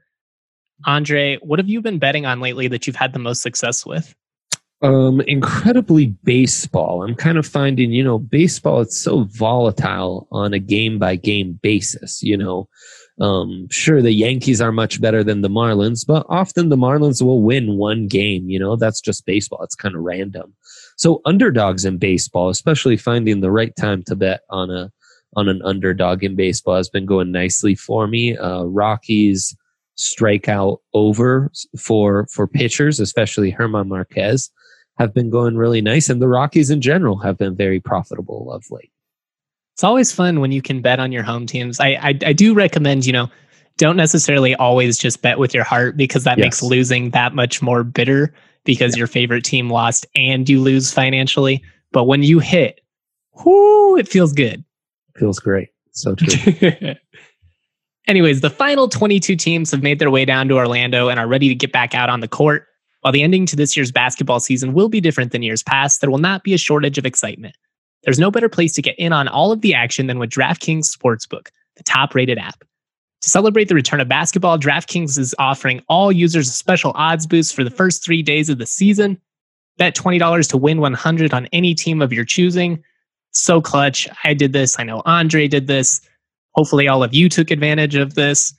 Andre, 0.85 1.37
what 1.37 1.59
have 1.59 1.69
you 1.69 1.81
been 1.81 1.99
betting 1.99 2.25
on 2.25 2.39
lately 2.39 2.67
that 2.67 2.85
you've 2.85 2.95
had 2.95 3.13
the 3.13 3.19
most 3.19 3.41
success 3.41 3.85
with? 3.85 4.13
Um, 4.81 5.21
incredibly 5.21 6.07
baseball. 6.23 7.03
I'm 7.03 7.15
kind 7.15 7.37
of 7.37 7.45
finding, 7.45 7.91
you 7.93 8.03
know, 8.03 8.19
baseball, 8.19 8.81
it's 8.81 8.97
so 8.97 9.23
volatile 9.23 10.27
on 10.31 10.53
a 10.53 10.59
game 10.59 10.99
by 10.99 11.15
game 11.15 11.59
basis. 11.61 12.21
You 12.21 12.35
know, 12.35 12.67
Um, 13.21 13.67
sure, 13.69 14.01
the 14.01 14.11
Yankees 14.11 14.59
are 14.59 14.71
much 14.71 14.99
better 14.99 15.23
than 15.23 15.41
the 15.41 15.49
Marlins, 15.49 16.05
but 16.05 16.25
often 16.29 16.69
the 16.69 16.75
Marlins 16.75 17.21
will 17.21 17.43
win 17.43 17.77
one 17.77 18.07
game. 18.07 18.49
You 18.49 18.59
know, 18.59 18.75
that's 18.75 18.99
just 18.99 19.25
baseball. 19.25 19.63
It's 19.63 19.75
kind 19.75 19.95
of 19.95 20.01
random. 20.01 20.53
So 20.97 21.21
underdogs 21.23 21.85
in 21.85 21.97
baseball, 21.97 22.49
especially 22.49 22.97
finding 22.97 23.39
the 23.39 23.51
right 23.51 23.75
time 23.75 24.03
to 24.03 24.15
bet 24.15 24.41
on 24.49 24.69
a 24.69 24.91
on 25.35 25.47
an 25.47 25.61
underdog 25.63 26.23
in 26.23 26.35
baseball, 26.35 26.75
has 26.75 26.89
been 26.89 27.05
going 27.05 27.31
nicely 27.31 27.75
for 27.75 28.07
me. 28.07 28.37
Uh, 28.37 28.63
Rockies 28.63 29.55
strikeout 29.97 30.77
over 30.93 31.51
for 31.79 32.27
for 32.27 32.47
pitchers, 32.47 32.99
especially 32.99 33.51
Herman 33.51 33.89
Marquez, 33.89 34.49
have 34.97 35.13
been 35.13 35.29
going 35.29 35.57
really 35.57 35.81
nice, 35.81 36.09
and 36.09 36.21
the 36.21 36.27
Rockies 36.27 36.69
in 36.69 36.81
general 36.81 37.17
have 37.17 37.37
been 37.37 37.55
very 37.55 37.79
profitable 37.79 38.51
of 38.51 38.65
late. 38.71 38.91
It's 39.73 39.83
always 39.83 40.11
fun 40.11 40.39
when 40.39 40.51
you 40.51 40.61
can 40.61 40.81
bet 40.81 40.99
on 40.99 41.11
your 41.11 41.23
home 41.23 41.45
teams. 41.45 41.79
I 41.79 41.89
I, 41.89 42.19
I 42.25 42.33
do 42.33 42.53
recommend 42.53 43.05
you 43.05 43.13
know 43.13 43.29
don't 43.77 43.97
necessarily 43.97 44.55
always 44.55 44.97
just 44.97 45.21
bet 45.21 45.39
with 45.39 45.53
your 45.53 45.63
heart 45.63 45.97
because 45.97 46.23
that 46.25 46.37
yes. 46.37 46.45
makes 46.45 46.63
losing 46.63 47.09
that 47.11 47.33
much 47.33 47.61
more 47.61 47.83
bitter 47.83 48.33
because 48.65 48.95
yeah. 48.95 48.99
your 48.99 49.07
favorite 49.07 49.43
team 49.43 49.69
lost 49.69 50.05
and 50.15 50.47
you 50.47 50.61
lose 50.61 50.93
financially. 50.93 51.63
But 51.91 52.05
when 52.05 52.23
you 52.23 52.39
hit, 52.39 52.81
whoo, 53.43 53.97
it 53.97 54.07
feels 54.07 54.33
good. 54.33 54.63
Feels 55.15 55.39
great. 55.39 55.69
So 55.91 56.15
true. 56.15 56.53
Anyways, 58.07 58.41
the 58.41 58.49
final 58.49 58.89
22 58.89 59.35
teams 59.35 59.71
have 59.71 59.81
made 59.81 59.99
their 59.99 60.11
way 60.11 60.25
down 60.25 60.47
to 60.49 60.57
Orlando 60.57 61.07
and 61.07 61.19
are 61.19 61.27
ready 61.27 61.47
to 61.47 61.55
get 61.55 61.71
back 61.71 61.95
out 61.95 62.09
on 62.09 62.19
the 62.19 62.27
court. 62.27 62.67
While 63.01 63.13
the 63.13 63.23
ending 63.23 63.45
to 63.47 63.55
this 63.55 63.75
year's 63.75 63.91
basketball 63.91 64.39
season 64.39 64.73
will 64.73 64.89
be 64.89 65.01
different 65.01 65.31
than 65.31 65.43
years 65.43 65.63
past, 65.63 66.01
there 66.01 66.11
will 66.11 66.17
not 66.17 66.43
be 66.43 66.53
a 66.53 66.57
shortage 66.57 66.97
of 66.97 67.05
excitement. 67.05 67.55
There's 68.03 68.19
no 68.19 68.31
better 68.31 68.49
place 68.49 68.73
to 68.73 68.81
get 68.81 68.97
in 68.99 69.13
on 69.13 69.27
all 69.27 69.51
of 69.51 69.61
the 69.61 69.73
action 69.73 70.07
than 70.07 70.19
with 70.19 70.29
DraftKings 70.29 70.85
Sportsbook, 70.85 71.49
the 71.77 71.83
top 71.83 72.13
rated 72.15 72.37
app. 72.37 72.63
To 73.21 73.29
celebrate 73.29 73.69
the 73.69 73.75
return 73.75 74.01
of 74.01 74.09
basketball, 74.09 74.59
DraftKings 74.59 75.17
is 75.17 75.33
offering 75.39 75.81
all 75.87 76.11
users 76.11 76.49
a 76.49 76.51
special 76.51 76.91
odds 76.95 77.25
boost 77.25 77.55
for 77.55 77.63
the 77.63 77.69
first 77.69 78.03
three 78.03 78.21
days 78.21 78.49
of 78.49 78.57
the 78.57 78.65
season. 78.65 79.19
Bet 79.77 79.95
$20 79.95 80.49
to 80.49 80.57
win 80.57 80.81
100 80.81 81.33
on 81.33 81.47
any 81.47 81.73
team 81.73 82.01
of 82.01 82.11
your 82.11 82.25
choosing. 82.25 82.83
So 83.31 83.61
clutch. 83.61 84.07
I 84.25 84.33
did 84.33 84.51
this. 84.51 84.77
I 84.77 84.83
know 84.83 85.01
Andre 85.05 85.47
did 85.47 85.67
this. 85.67 86.01
Hopefully, 86.55 86.87
all 86.87 87.03
of 87.03 87.13
you 87.13 87.29
took 87.29 87.51
advantage 87.51 87.95
of 87.95 88.15
this. 88.15 88.53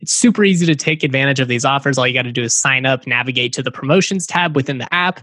It's 0.00 0.12
super 0.12 0.44
easy 0.44 0.66
to 0.66 0.74
take 0.74 1.02
advantage 1.02 1.40
of 1.40 1.48
these 1.48 1.64
offers. 1.64 1.98
All 1.98 2.06
you 2.06 2.14
got 2.14 2.22
to 2.22 2.32
do 2.32 2.42
is 2.42 2.54
sign 2.54 2.86
up, 2.86 3.06
navigate 3.06 3.52
to 3.54 3.62
the 3.62 3.70
promotions 3.70 4.26
tab 4.26 4.56
within 4.56 4.78
the 4.78 4.92
app. 4.94 5.20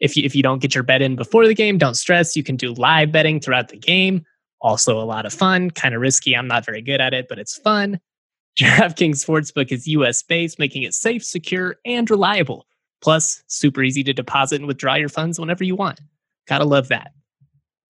If 0.00 0.16
you, 0.16 0.24
if 0.24 0.34
you 0.34 0.42
don't 0.42 0.60
get 0.60 0.74
your 0.74 0.84
bet 0.84 1.02
in 1.02 1.16
before 1.16 1.46
the 1.46 1.54
game, 1.54 1.78
don't 1.78 1.96
stress. 1.96 2.36
You 2.36 2.44
can 2.44 2.56
do 2.56 2.72
live 2.74 3.10
betting 3.10 3.40
throughout 3.40 3.68
the 3.68 3.78
game. 3.78 4.24
Also, 4.60 5.00
a 5.00 5.04
lot 5.04 5.24
of 5.24 5.32
fun, 5.32 5.70
kind 5.70 5.94
of 5.94 6.00
risky. 6.00 6.36
I'm 6.36 6.48
not 6.48 6.64
very 6.64 6.82
good 6.82 7.00
at 7.00 7.14
it, 7.14 7.26
but 7.28 7.38
it's 7.38 7.56
fun. 7.56 8.00
DraftKings 8.58 9.24
Sportsbook 9.24 9.70
is 9.72 9.86
US 9.86 10.22
based, 10.22 10.58
making 10.58 10.82
it 10.82 10.94
safe, 10.94 11.24
secure, 11.24 11.76
and 11.84 12.10
reliable. 12.10 12.66
Plus, 13.00 13.42
super 13.46 13.82
easy 13.82 14.02
to 14.02 14.12
deposit 14.12 14.56
and 14.56 14.66
withdraw 14.66 14.94
your 14.94 15.08
funds 15.08 15.38
whenever 15.38 15.62
you 15.62 15.76
want. 15.76 16.00
Gotta 16.48 16.64
love 16.64 16.88
that. 16.88 17.12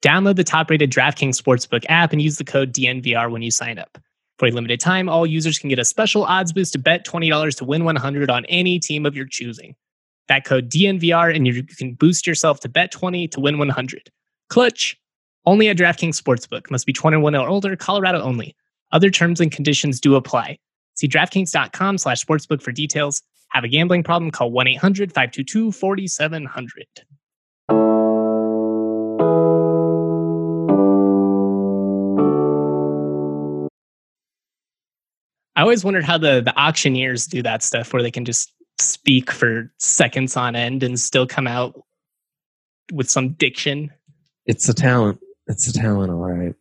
Download 0.02 0.36
the 0.36 0.44
top 0.44 0.70
rated 0.70 0.92
DraftKings 0.92 1.40
Sportsbook 1.40 1.84
app 1.88 2.12
and 2.12 2.22
use 2.22 2.36
the 2.36 2.44
code 2.44 2.72
DNVR 2.72 3.30
when 3.30 3.42
you 3.42 3.50
sign 3.50 3.78
up. 3.78 3.98
For 4.38 4.46
a 4.46 4.50
limited 4.50 4.78
time, 4.78 5.08
all 5.08 5.26
users 5.26 5.58
can 5.58 5.68
get 5.68 5.80
a 5.80 5.84
special 5.84 6.24
odds 6.24 6.52
boost 6.52 6.72
to 6.74 6.78
bet 6.78 7.04
$20 7.04 7.56
to 7.56 7.64
win 7.64 7.84
100 7.84 8.30
on 8.30 8.44
any 8.46 8.78
team 8.78 9.04
of 9.04 9.16
your 9.16 9.26
choosing. 9.26 9.74
That 10.28 10.44
code 10.44 10.70
DNVR 10.70 11.34
and 11.34 11.46
you 11.46 11.64
can 11.64 11.94
boost 11.94 12.26
yourself 12.26 12.60
to 12.60 12.68
bet 12.68 12.92
20 12.92 13.28
to 13.28 13.40
win 13.40 13.58
100. 13.58 14.10
Clutch. 14.48 14.96
Only 15.46 15.68
at 15.68 15.76
DraftKings 15.78 16.20
Sportsbook. 16.20 16.70
Must 16.70 16.86
be 16.86 16.92
21 16.92 17.34
or 17.34 17.48
older, 17.48 17.74
Colorado 17.74 18.20
only. 18.20 18.54
Other 18.92 19.10
terms 19.10 19.40
and 19.40 19.50
conditions 19.50 20.00
do 20.00 20.14
apply. 20.14 20.58
See 20.94 21.08
DraftKings.com 21.08 21.98
slash 21.98 22.24
sportsbook 22.24 22.62
for 22.62 22.70
details. 22.70 23.22
Have 23.50 23.64
a 23.64 23.68
gambling 23.68 24.02
problem? 24.02 24.30
Call 24.30 24.50
1 24.50 24.66
I 35.58 35.62
always 35.62 35.84
wondered 35.84 36.04
how 36.04 36.18
the 36.18 36.40
the 36.40 36.56
auctioneers 36.56 37.26
do 37.26 37.42
that 37.42 37.64
stuff 37.64 37.92
where 37.92 38.00
they 38.00 38.12
can 38.12 38.24
just 38.24 38.52
speak 38.78 39.32
for 39.32 39.72
seconds 39.78 40.36
on 40.36 40.54
end 40.54 40.84
and 40.84 41.00
still 41.00 41.26
come 41.26 41.48
out 41.48 41.82
with 42.92 43.10
some 43.10 43.30
diction. 43.30 43.90
It's 44.46 44.68
a 44.68 44.74
talent. 44.74 45.18
It's 45.48 45.66
a 45.66 45.72
talent, 45.72 46.12
all 46.12 46.18
right. 46.18 46.54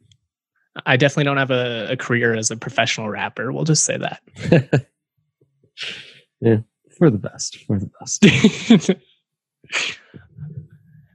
I 0.87 0.97
definitely 0.97 1.25
don't 1.25 1.37
have 1.37 1.51
a, 1.51 1.89
a 1.91 1.97
career 1.97 2.33
as 2.35 2.49
a 2.49 2.57
professional 2.57 3.07
rapper. 3.07 3.51
We'll 3.51 3.65
just 3.65 3.83
say 3.83 3.97
that. 3.97 4.19
yeah, 6.41 6.57
for 6.97 7.11
the 7.11 7.19
best. 7.19 7.57
For 7.65 7.77
the 7.77 7.91
best. 7.99 8.25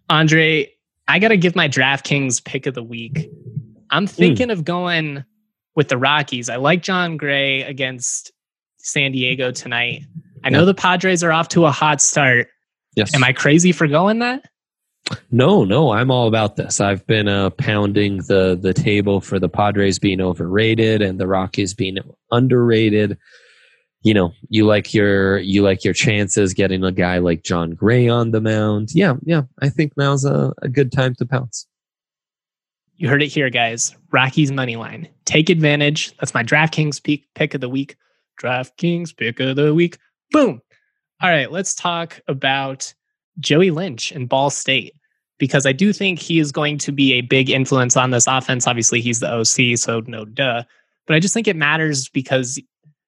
Andre, 0.08 0.72
I 1.08 1.18
got 1.18 1.28
to 1.28 1.36
give 1.36 1.56
my 1.56 1.68
DraftKings 1.68 2.44
pick 2.44 2.66
of 2.66 2.74
the 2.74 2.82
week. 2.84 3.28
I'm 3.90 4.06
thinking 4.06 4.48
mm. 4.48 4.52
of 4.52 4.64
going 4.64 5.24
with 5.74 5.88
the 5.88 5.98
Rockies. 5.98 6.48
I 6.48 6.56
like 6.56 6.82
Jon 6.82 7.16
Gray 7.16 7.62
against 7.62 8.32
San 8.78 9.12
Diego 9.12 9.50
tonight. 9.50 10.02
I 10.44 10.50
know 10.50 10.64
the 10.64 10.74
Padres 10.74 11.22
are 11.22 11.32
off 11.32 11.48
to 11.50 11.66
a 11.66 11.70
hot 11.70 12.00
start. 12.00 12.48
Yes. 12.96 13.14
Am 13.14 13.24
I 13.24 13.32
crazy 13.32 13.72
for 13.72 13.86
going 13.86 14.18
that? 14.18 14.44
No, 15.30 15.64
no, 15.64 15.92
I'm 15.92 16.10
all 16.10 16.28
about 16.28 16.56
this. 16.56 16.80
I've 16.80 17.06
been 17.06 17.28
uh, 17.28 17.50
pounding 17.50 18.18
the 18.18 18.58
the 18.60 18.72
table 18.72 19.20
for 19.20 19.38
the 19.38 19.48
Padres 19.48 19.98
being 19.98 20.20
overrated 20.20 21.02
and 21.02 21.18
the 21.18 21.26
Rockies 21.26 21.74
being 21.74 21.98
underrated. 22.30 23.18
You 24.02 24.14
know, 24.14 24.32
you 24.48 24.66
like 24.66 24.94
your 24.94 25.38
you 25.38 25.62
like 25.62 25.84
your 25.84 25.94
chances 25.94 26.54
getting 26.54 26.84
a 26.84 26.92
guy 26.92 27.18
like 27.18 27.42
Jon 27.42 27.70
Gray 27.70 28.08
on 28.08 28.30
the 28.30 28.40
mound. 28.40 28.90
Yeah, 28.94 29.14
yeah, 29.24 29.42
I 29.60 29.68
think 29.68 29.92
now's 29.96 30.24
a, 30.24 30.52
a 30.62 30.68
good 30.68 30.92
time 30.92 31.14
to 31.16 31.26
pounce. 31.26 31.66
You 33.02 33.08
heard 33.08 33.20
it 33.20 33.32
here, 33.32 33.50
guys. 33.50 33.96
Rockies 34.12 34.52
money 34.52 34.76
line. 34.76 35.08
Take 35.24 35.50
advantage. 35.50 36.16
That's 36.18 36.34
my 36.34 36.44
DraftKings 36.44 37.02
pick, 37.02 37.24
pick 37.34 37.52
of 37.52 37.60
the 37.60 37.68
week. 37.68 37.96
DraftKings 38.40 39.16
pick 39.16 39.40
of 39.40 39.56
the 39.56 39.74
week. 39.74 39.98
Boom. 40.30 40.62
All 41.20 41.28
right, 41.28 41.50
let's 41.50 41.74
talk 41.74 42.20
about 42.28 42.94
Joey 43.40 43.72
Lynch 43.72 44.12
and 44.12 44.28
Ball 44.28 44.50
State 44.50 44.94
because 45.38 45.66
I 45.66 45.72
do 45.72 45.92
think 45.92 46.20
he 46.20 46.38
is 46.38 46.52
going 46.52 46.78
to 46.78 46.92
be 46.92 47.14
a 47.14 47.22
big 47.22 47.50
influence 47.50 47.96
on 47.96 48.12
this 48.12 48.28
offense. 48.28 48.68
Obviously, 48.68 49.00
he's 49.00 49.18
the 49.18 49.34
OC, 49.34 49.76
so 49.76 50.04
no 50.06 50.24
duh. 50.24 50.62
But 51.08 51.16
I 51.16 51.18
just 51.18 51.34
think 51.34 51.48
it 51.48 51.56
matters 51.56 52.08
because 52.08 52.56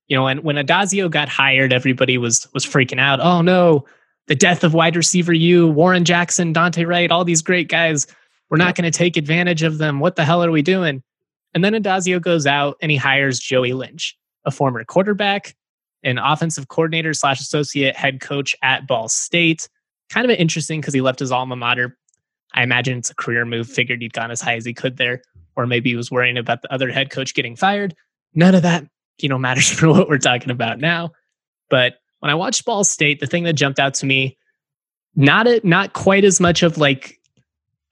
you 0.09 0.17
know, 0.17 0.25
when 0.25 0.43
when 0.43 0.57
Addazio 0.57 1.09
got 1.09 1.29
hired, 1.29 1.73
everybody 1.73 2.19
was 2.19 2.49
was 2.53 2.67
freaking 2.67 2.99
out. 2.99 3.21
Oh 3.21 3.43
no, 3.43 3.85
the 4.27 4.35
death 4.35 4.65
of 4.65 4.75
wide 4.75 4.97
receiver 4.97 5.33
U, 5.33 5.69
Warren 5.69 6.05
Jackson, 6.05 6.53
Dante 6.53 6.83
Wright, 6.85 7.13
all 7.13 7.25
these 7.25 7.43
great 7.43 7.69
guys. 7.69 8.09
We're 8.51 8.59
not 8.59 8.75
going 8.75 8.91
to 8.91 8.97
take 8.97 9.17
advantage 9.17 9.63
of 9.63 9.79
them. 9.79 10.01
What 10.01 10.17
the 10.17 10.25
hell 10.25 10.45
are 10.45 10.51
we 10.51 10.63
doing? 10.63 11.03
And 11.55 11.65
then 11.65 11.73
Addazio 11.73 12.21
goes 12.21 12.47
out 12.47 12.77
and 12.83 12.91
he 12.91 12.97
hires 12.97 13.39
Joey 13.39 13.73
Lynch, 13.73 14.17
a 14.45 14.51
former 14.51 14.85
quarterback, 14.85 15.55
an 16.03 16.19
offensive 16.19 16.69
coordinator 16.69 17.15
slash 17.15 17.41
associate 17.41 17.97
head 17.97 18.21
coach 18.21 18.55
at 18.63 18.87
Ball 18.87 19.09
State. 19.09 19.69
Kind 20.11 20.31
of 20.31 20.37
interesting 20.37 20.81
because 20.81 20.95
he 20.95 21.01
left 21.01 21.21
his 21.21 21.33
alma 21.33 21.57
mater. 21.57 21.97
I 22.53 22.63
imagine 22.63 22.99
it's 22.99 23.11
a 23.11 23.15
career 23.15 23.45
move. 23.45 23.69
Figured 23.69 24.03
he'd 24.03 24.13
gone 24.13 24.31
as 24.31 24.41
high 24.41 24.57
as 24.57 24.65
he 24.65 24.75
could 24.75 24.97
there, 24.97 25.23
or 25.57 25.67
maybe 25.67 25.91
he 25.91 25.97
was 25.97 26.11
worrying 26.11 26.37
about 26.37 26.63
the 26.63 26.73
other 26.73 26.91
head 26.91 27.11
coach 27.11 27.35
getting 27.35 27.57
fired. 27.57 27.95
None 28.35 28.55
of 28.55 28.63
that, 28.63 28.85
you 29.19 29.29
know, 29.29 29.39
matters 29.39 29.69
for 29.79 29.89
what 29.89 30.09
we're 30.09 30.19
talking 30.19 30.51
about 30.51 30.79
now. 30.79 31.11
But 31.71 31.95
when 32.21 32.31
I 32.31 32.35
watched 32.35 32.65
Ball 32.65 32.85
State, 32.85 33.21
the 33.21 33.27
thing 33.27 33.45
that 33.45 33.55
jumped 33.55 33.79
out 33.79 33.95
to 33.95 34.07
me, 34.07 34.37
not 35.17 35.47
it, 35.47 35.65
not 35.65 35.93
quite 35.93 36.25
as 36.25 36.41
much 36.41 36.63
of 36.63 36.79
like 36.79 37.21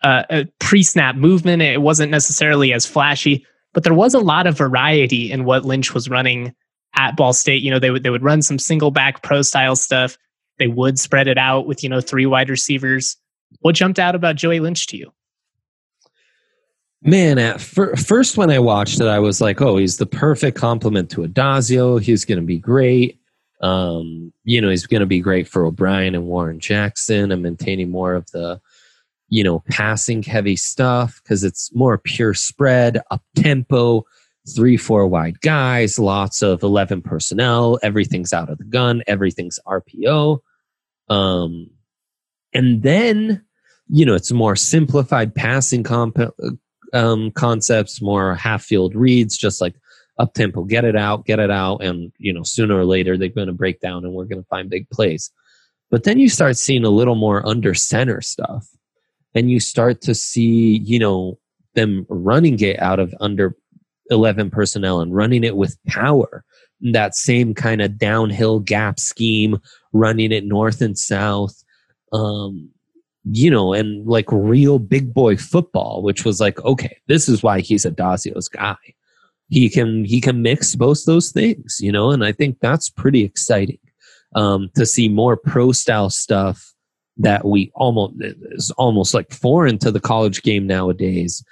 uh, 0.02 0.24
a 0.30 0.44
pre-snap 0.58 1.16
movement. 1.16 1.62
It 1.62 1.82
wasn't 1.82 2.10
necessarily 2.10 2.72
as 2.72 2.86
flashy, 2.86 3.46
but 3.72 3.84
there 3.84 3.94
was 3.94 4.14
a 4.14 4.20
lot 4.20 4.46
of 4.46 4.56
variety 4.56 5.30
in 5.30 5.44
what 5.44 5.64
Lynch 5.64 5.94
was 5.94 6.08
running 6.08 6.54
at 6.94 7.16
Ball 7.16 7.32
State. 7.32 7.62
You 7.62 7.70
know, 7.70 7.78
they 7.78 7.90
would 7.90 8.02
they 8.02 8.10
would 8.10 8.22
run 8.22 8.42
some 8.42 8.58
single 8.58 8.90
back 8.90 9.22
pro 9.22 9.42
style 9.42 9.76
stuff. 9.76 10.16
They 10.58 10.68
would 10.68 10.98
spread 10.98 11.28
it 11.28 11.38
out 11.38 11.66
with 11.66 11.82
you 11.82 11.88
know 11.88 12.00
three 12.00 12.26
wide 12.26 12.50
receivers. 12.50 13.16
What 13.60 13.74
jumped 13.74 13.98
out 13.98 14.14
about 14.14 14.36
Joey 14.36 14.60
Lynch 14.60 14.86
to 14.88 14.96
you? 14.96 15.12
Man, 17.04 17.38
at 17.38 17.60
fir- 17.60 17.96
first 17.96 18.36
when 18.36 18.50
I 18.50 18.60
watched 18.60 19.00
it, 19.00 19.08
I 19.08 19.18
was 19.18 19.40
like, 19.40 19.60
"Oh, 19.60 19.76
he's 19.76 19.96
the 19.96 20.06
perfect 20.06 20.56
complement 20.56 21.10
to 21.10 21.22
Addazio. 21.22 22.00
He's 22.00 22.24
going 22.24 22.40
to 22.40 22.46
be 22.46 22.58
great. 22.58 23.18
Um, 23.60 24.32
you 24.44 24.60
know, 24.60 24.70
he's 24.70 24.86
going 24.86 25.00
to 25.00 25.06
be 25.06 25.20
great 25.20 25.48
for 25.48 25.64
O'Brien 25.64 26.14
and 26.14 26.26
Warren 26.26 26.60
Jackson 26.60 27.30
and 27.30 27.42
maintaining 27.42 27.90
more 27.90 28.14
of 28.14 28.30
the 28.32 28.60
you 29.32 29.42
know, 29.42 29.64
passing 29.70 30.22
heavy 30.22 30.56
stuff 30.56 31.22
because 31.22 31.42
it's 31.42 31.74
more 31.74 31.96
pure 31.96 32.34
spread, 32.34 33.00
up 33.10 33.22
tempo, 33.34 34.04
three, 34.54 34.76
four 34.76 35.06
wide 35.06 35.40
guys, 35.40 35.98
lots 35.98 36.42
of 36.42 36.62
11 36.62 37.00
personnel, 37.00 37.78
everything's 37.82 38.34
out 38.34 38.50
of 38.50 38.58
the 38.58 38.64
gun, 38.64 39.02
everything's 39.06 39.58
RPO. 39.66 40.38
Um, 41.08 41.70
and 42.52 42.82
then, 42.82 43.42
you 43.88 44.04
know, 44.04 44.14
it's 44.14 44.32
more 44.32 44.54
simplified 44.54 45.34
passing 45.34 45.82
comp- 45.82 46.34
um, 46.92 47.30
concepts, 47.30 48.02
more 48.02 48.34
half 48.34 48.62
field 48.62 48.94
reads, 48.94 49.38
just 49.38 49.62
like 49.62 49.76
up 50.18 50.34
tempo, 50.34 50.62
get 50.64 50.84
it 50.84 50.94
out, 50.94 51.24
get 51.24 51.38
it 51.38 51.50
out, 51.50 51.82
and 51.82 52.12
you 52.18 52.34
know 52.34 52.42
sooner 52.42 52.76
or 52.76 52.84
later 52.84 53.16
they're 53.16 53.30
going 53.30 53.46
to 53.46 53.54
break 53.54 53.80
down 53.80 54.04
and 54.04 54.12
we're 54.12 54.26
going 54.26 54.42
to 54.42 54.48
find 54.48 54.68
big 54.68 54.90
plays. 54.90 55.30
But 55.90 56.04
then 56.04 56.18
you 56.18 56.28
start 56.28 56.58
seeing 56.58 56.84
a 56.84 56.90
little 56.90 57.14
more 57.14 57.46
under 57.48 57.72
center 57.72 58.20
stuff, 58.20 58.68
and 59.34 59.50
you 59.50 59.60
start 59.60 60.00
to 60.02 60.14
see 60.14 60.78
you 60.78 60.98
know 60.98 61.38
them 61.74 62.06
running 62.08 62.58
it 62.60 62.80
out 62.80 63.00
of 63.00 63.14
under 63.20 63.56
11 64.10 64.50
personnel 64.50 65.00
and 65.00 65.14
running 65.14 65.44
it 65.44 65.56
with 65.56 65.78
power 65.86 66.44
that 66.80 67.14
same 67.14 67.54
kind 67.54 67.80
of 67.80 67.96
downhill 67.96 68.58
gap 68.58 68.98
scheme 68.98 69.58
running 69.92 70.32
it 70.32 70.44
north 70.44 70.80
and 70.80 70.98
south 70.98 71.64
um 72.12 72.68
you 73.24 73.50
know, 73.50 73.72
and 73.72 74.06
like 74.06 74.26
real 74.30 74.78
big 74.78 75.14
boy 75.14 75.36
football, 75.36 76.02
which 76.02 76.24
was 76.24 76.40
like, 76.40 76.62
okay, 76.64 76.98
this 77.06 77.28
is 77.28 77.42
why 77.42 77.60
he's 77.60 77.84
Addazio's 77.84 78.48
guy. 78.48 78.76
He 79.48 79.68
can 79.68 80.04
he 80.04 80.20
can 80.20 80.42
mix 80.42 80.74
both 80.74 81.04
those 81.04 81.30
things, 81.30 81.78
you 81.80 81.92
know, 81.92 82.10
and 82.10 82.24
I 82.24 82.32
think 82.32 82.58
that's 82.60 82.88
pretty 82.88 83.22
exciting 83.22 83.78
um, 84.34 84.70
to 84.76 84.86
see 84.86 85.08
more 85.08 85.36
pro 85.36 85.72
style 85.72 86.10
stuff 86.10 86.71
that 87.16 87.44
we 87.44 87.70
almost 87.74 88.14
is 88.20 88.70
almost 88.72 89.14
like 89.14 89.32
foreign 89.32 89.78
to 89.78 89.90
the 89.90 90.00
college 90.00 90.42
game 90.42 90.66
nowadays, 90.66 91.44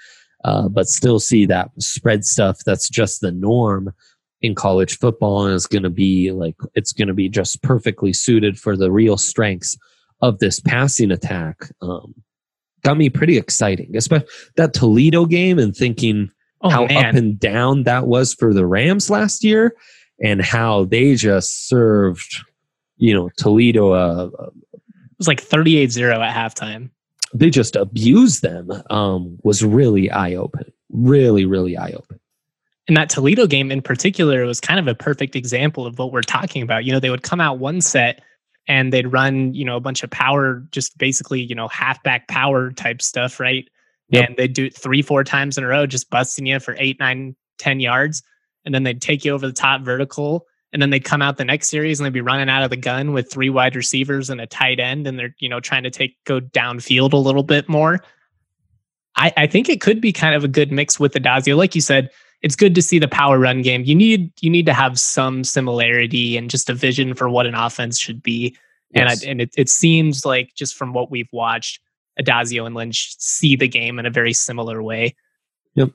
uh, 0.44 0.68
but 0.68 0.86
still 0.86 1.20
see 1.20 1.46
that 1.46 1.70
spread 1.78 2.24
stuff 2.24 2.58
that's 2.64 2.88
just 2.88 3.20
the 3.20 3.32
norm 3.32 3.92
in 4.42 4.54
college 4.54 4.98
football 4.98 5.44
and 5.44 5.54
is 5.54 5.66
going 5.66 5.82
to 5.82 5.90
be 5.90 6.30
like 6.32 6.56
it's 6.74 6.92
going 6.92 7.08
to 7.08 7.14
be 7.14 7.28
just 7.28 7.62
perfectly 7.62 8.12
suited 8.12 8.58
for 8.58 8.74
the 8.76 8.90
real 8.90 9.18
strengths 9.18 9.76
of 10.22 10.38
this 10.38 10.60
passing 10.60 11.10
attack 11.10 11.70
um, 11.82 12.14
got 12.82 12.96
me 12.96 13.10
pretty 13.10 13.36
exciting. 13.36 13.96
Especially 13.96 14.28
that 14.56 14.74
Toledo 14.74 15.26
game 15.26 15.58
and 15.58 15.74
thinking 15.74 16.30
oh, 16.62 16.70
how 16.70 16.86
man. 16.86 17.06
up 17.06 17.14
and 17.14 17.38
down 17.38 17.84
that 17.84 18.06
was 18.06 18.34
for 18.34 18.52
the 18.52 18.66
Rams 18.66 19.10
last 19.10 19.44
year 19.44 19.74
and 20.22 20.42
how 20.42 20.84
they 20.84 21.14
just 21.14 21.68
served, 21.68 22.44
you 22.96 23.14
know, 23.14 23.30
Toledo. 23.36 23.92
Uh, 23.92 24.30
it 24.69 24.69
was 25.20 25.28
like 25.28 25.40
38 25.40 25.92
0 25.92 26.20
at 26.20 26.34
halftime. 26.34 26.90
They 27.32 27.50
just 27.50 27.76
abused 27.76 28.42
them, 28.42 28.72
um, 28.90 29.38
was 29.44 29.64
really 29.64 30.10
eye 30.10 30.34
opening. 30.34 30.72
Really, 30.88 31.44
really 31.44 31.76
eye 31.76 31.92
opening. 31.92 32.20
And 32.88 32.96
that 32.96 33.08
Toledo 33.08 33.46
game 33.46 33.70
in 33.70 33.82
particular 33.82 34.44
was 34.46 34.60
kind 34.60 34.80
of 34.80 34.88
a 34.88 34.96
perfect 34.96 35.36
example 35.36 35.86
of 35.86 35.98
what 35.98 36.10
we're 36.10 36.22
talking 36.22 36.62
about. 36.62 36.84
You 36.84 36.92
know, 36.92 36.98
they 36.98 37.10
would 37.10 37.22
come 37.22 37.40
out 37.40 37.60
one 37.60 37.80
set 37.80 38.20
and 38.66 38.92
they'd 38.92 39.12
run, 39.12 39.54
you 39.54 39.64
know, 39.64 39.76
a 39.76 39.80
bunch 39.80 40.02
of 40.02 40.10
power, 40.10 40.64
just 40.72 40.98
basically, 40.98 41.40
you 41.40 41.54
know, 41.54 41.68
halfback 41.68 42.26
power 42.26 42.72
type 42.72 43.00
stuff, 43.00 43.38
right? 43.38 43.68
Yep. 44.08 44.28
And 44.28 44.36
they'd 44.36 44.52
do 44.52 44.64
it 44.64 44.76
three, 44.76 45.02
four 45.02 45.22
times 45.22 45.56
in 45.56 45.62
a 45.62 45.68
row, 45.68 45.86
just 45.86 46.10
busting 46.10 46.46
you 46.46 46.58
for 46.58 46.74
eight, 46.78 46.98
nine, 46.98 47.36
ten 47.58 47.78
yards. 47.78 48.22
And 48.64 48.74
then 48.74 48.82
they'd 48.82 49.00
take 49.00 49.24
you 49.24 49.32
over 49.32 49.46
the 49.46 49.52
top 49.52 49.82
vertical. 49.82 50.46
And 50.72 50.80
then 50.80 50.90
they'd 50.90 51.04
come 51.04 51.20
out 51.20 51.36
the 51.36 51.44
next 51.44 51.68
series 51.68 51.98
and 51.98 52.06
they'd 52.06 52.12
be 52.12 52.20
running 52.20 52.48
out 52.48 52.62
of 52.62 52.70
the 52.70 52.76
gun 52.76 53.12
with 53.12 53.30
three 53.30 53.50
wide 53.50 53.74
receivers 53.74 54.30
and 54.30 54.40
a 54.40 54.46
tight 54.46 54.78
end. 54.78 55.06
And 55.06 55.18
they're, 55.18 55.34
you 55.38 55.48
know, 55.48 55.58
trying 55.58 55.82
to 55.82 55.90
take 55.90 56.22
go 56.24 56.40
downfield 56.40 57.12
a 57.12 57.16
little 57.16 57.42
bit 57.42 57.68
more. 57.68 58.00
I, 59.16 59.32
I 59.36 59.46
think 59.46 59.68
it 59.68 59.80
could 59.80 60.00
be 60.00 60.12
kind 60.12 60.34
of 60.34 60.44
a 60.44 60.48
good 60.48 60.70
mix 60.70 61.00
with 61.00 61.14
Addazio. 61.14 61.56
Like 61.56 61.74
you 61.74 61.80
said, 61.80 62.10
it's 62.42 62.56
good 62.56 62.74
to 62.74 62.82
see 62.82 62.98
the 62.98 63.08
power 63.08 63.38
run 63.38 63.62
game. 63.62 63.84
You 63.84 63.94
need 63.94 64.32
you 64.40 64.48
need 64.48 64.66
to 64.66 64.72
have 64.72 64.98
some 64.98 65.44
similarity 65.44 66.36
and 66.36 66.48
just 66.48 66.70
a 66.70 66.74
vision 66.74 67.14
for 67.14 67.28
what 67.28 67.46
an 67.46 67.54
offense 67.54 67.98
should 67.98 68.22
be. 68.22 68.56
Yes. 68.92 69.00
And 69.00 69.08
I, 69.08 69.30
and 69.30 69.40
it, 69.42 69.50
it 69.56 69.68
seems 69.68 70.24
like 70.24 70.54
just 70.54 70.74
from 70.74 70.92
what 70.92 71.10
we've 71.10 71.28
watched, 71.32 71.80
Addazio 72.20 72.66
and 72.66 72.74
Lynch 72.74 73.16
see 73.18 73.56
the 73.56 73.68
game 73.68 73.98
in 73.98 74.06
a 74.06 74.10
very 74.10 74.32
similar 74.32 74.82
way. 74.82 75.14
Yep. 75.74 75.90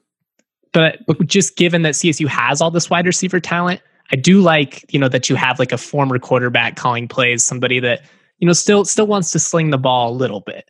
But 0.72 1.00
just 1.26 1.58
given 1.58 1.82
that 1.84 1.94
CSU 1.94 2.28
has 2.28 2.62
all 2.62 2.72
this 2.72 2.90
wide 2.90 3.06
receiver 3.06 3.40
talent, 3.40 3.82
I 4.12 4.16
do 4.16 4.42
like 4.42 4.86
you 4.94 5.00
know 5.00 5.10
that 5.10 5.30
you 5.30 5.36
have 5.36 5.60
like 5.60 5.72
a 5.72 5.78
former 5.78 6.20
quarterback 6.20 6.76
calling 6.76 7.08
plays, 7.08 7.44
somebody 7.44 7.80
that 7.80 8.02
you 8.40 8.48
know 8.48 8.54
still 8.54 8.86
still 8.86 9.08
wants 9.08 9.32
to 9.32 9.40
sling 9.40 9.70
the 9.72 9.78
ball 9.78 10.12
a 10.12 10.16
little 10.16 10.42
bit. 10.42 10.70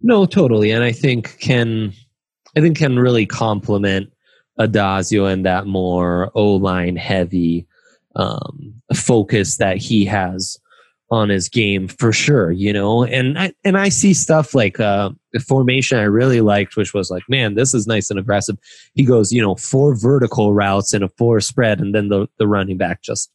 No, 0.00 0.26
totally, 0.26 0.70
and 0.70 0.84
I 0.84 0.92
think 0.92 1.38
can 1.38 1.92
I 2.56 2.60
think 2.60 2.78
can 2.78 2.98
really 2.98 3.26
complement 3.26 4.12
Addazio 4.58 5.30
and 5.30 5.44
that 5.44 5.66
more 5.66 6.30
O 6.34 6.54
line 6.56 6.96
heavy 6.96 7.66
um, 8.16 8.74
focus 8.94 9.56
that 9.56 9.76
he 9.78 10.04
has 10.04 10.58
on 11.14 11.28
his 11.28 11.48
game 11.48 11.88
for 11.88 12.12
sure, 12.12 12.50
you 12.50 12.72
know. 12.72 13.04
And 13.04 13.38
I 13.38 13.52
and 13.64 13.78
I 13.78 13.88
see 13.88 14.14
stuff 14.14 14.54
like 14.54 14.80
uh, 14.80 15.10
the 15.32 15.40
formation 15.40 15.98
I 15.98 16.02
really 16.02 16.40
liked, 16.40 16.76
which 16.76 16.92
was 16.92 17.10
like, 17.10 17.22
man, 17.28 17.54
this 17.54 17.74
is 17.74 17.86
nice 17.86 18.10
and 18.10 18.18
aggressive. 18.18 18.58
He 18.94 19.04
goes, 19.04 19.32
you 19.32 19.40
know, 19.40 19.54
four 19.54 19.94
vertical 19.94 20.52
routes 20.52 20.92
and 20.92 21.04
a 21.04 21.08
four 21.08 21.40
spread, 21.40 21.80
and 21.80 21.94
then 21.94 22.08
the 22.08 22.26
the 22.38 22.48
running 22.48 22.76
back 22.76 23.02
just 23.02 23.30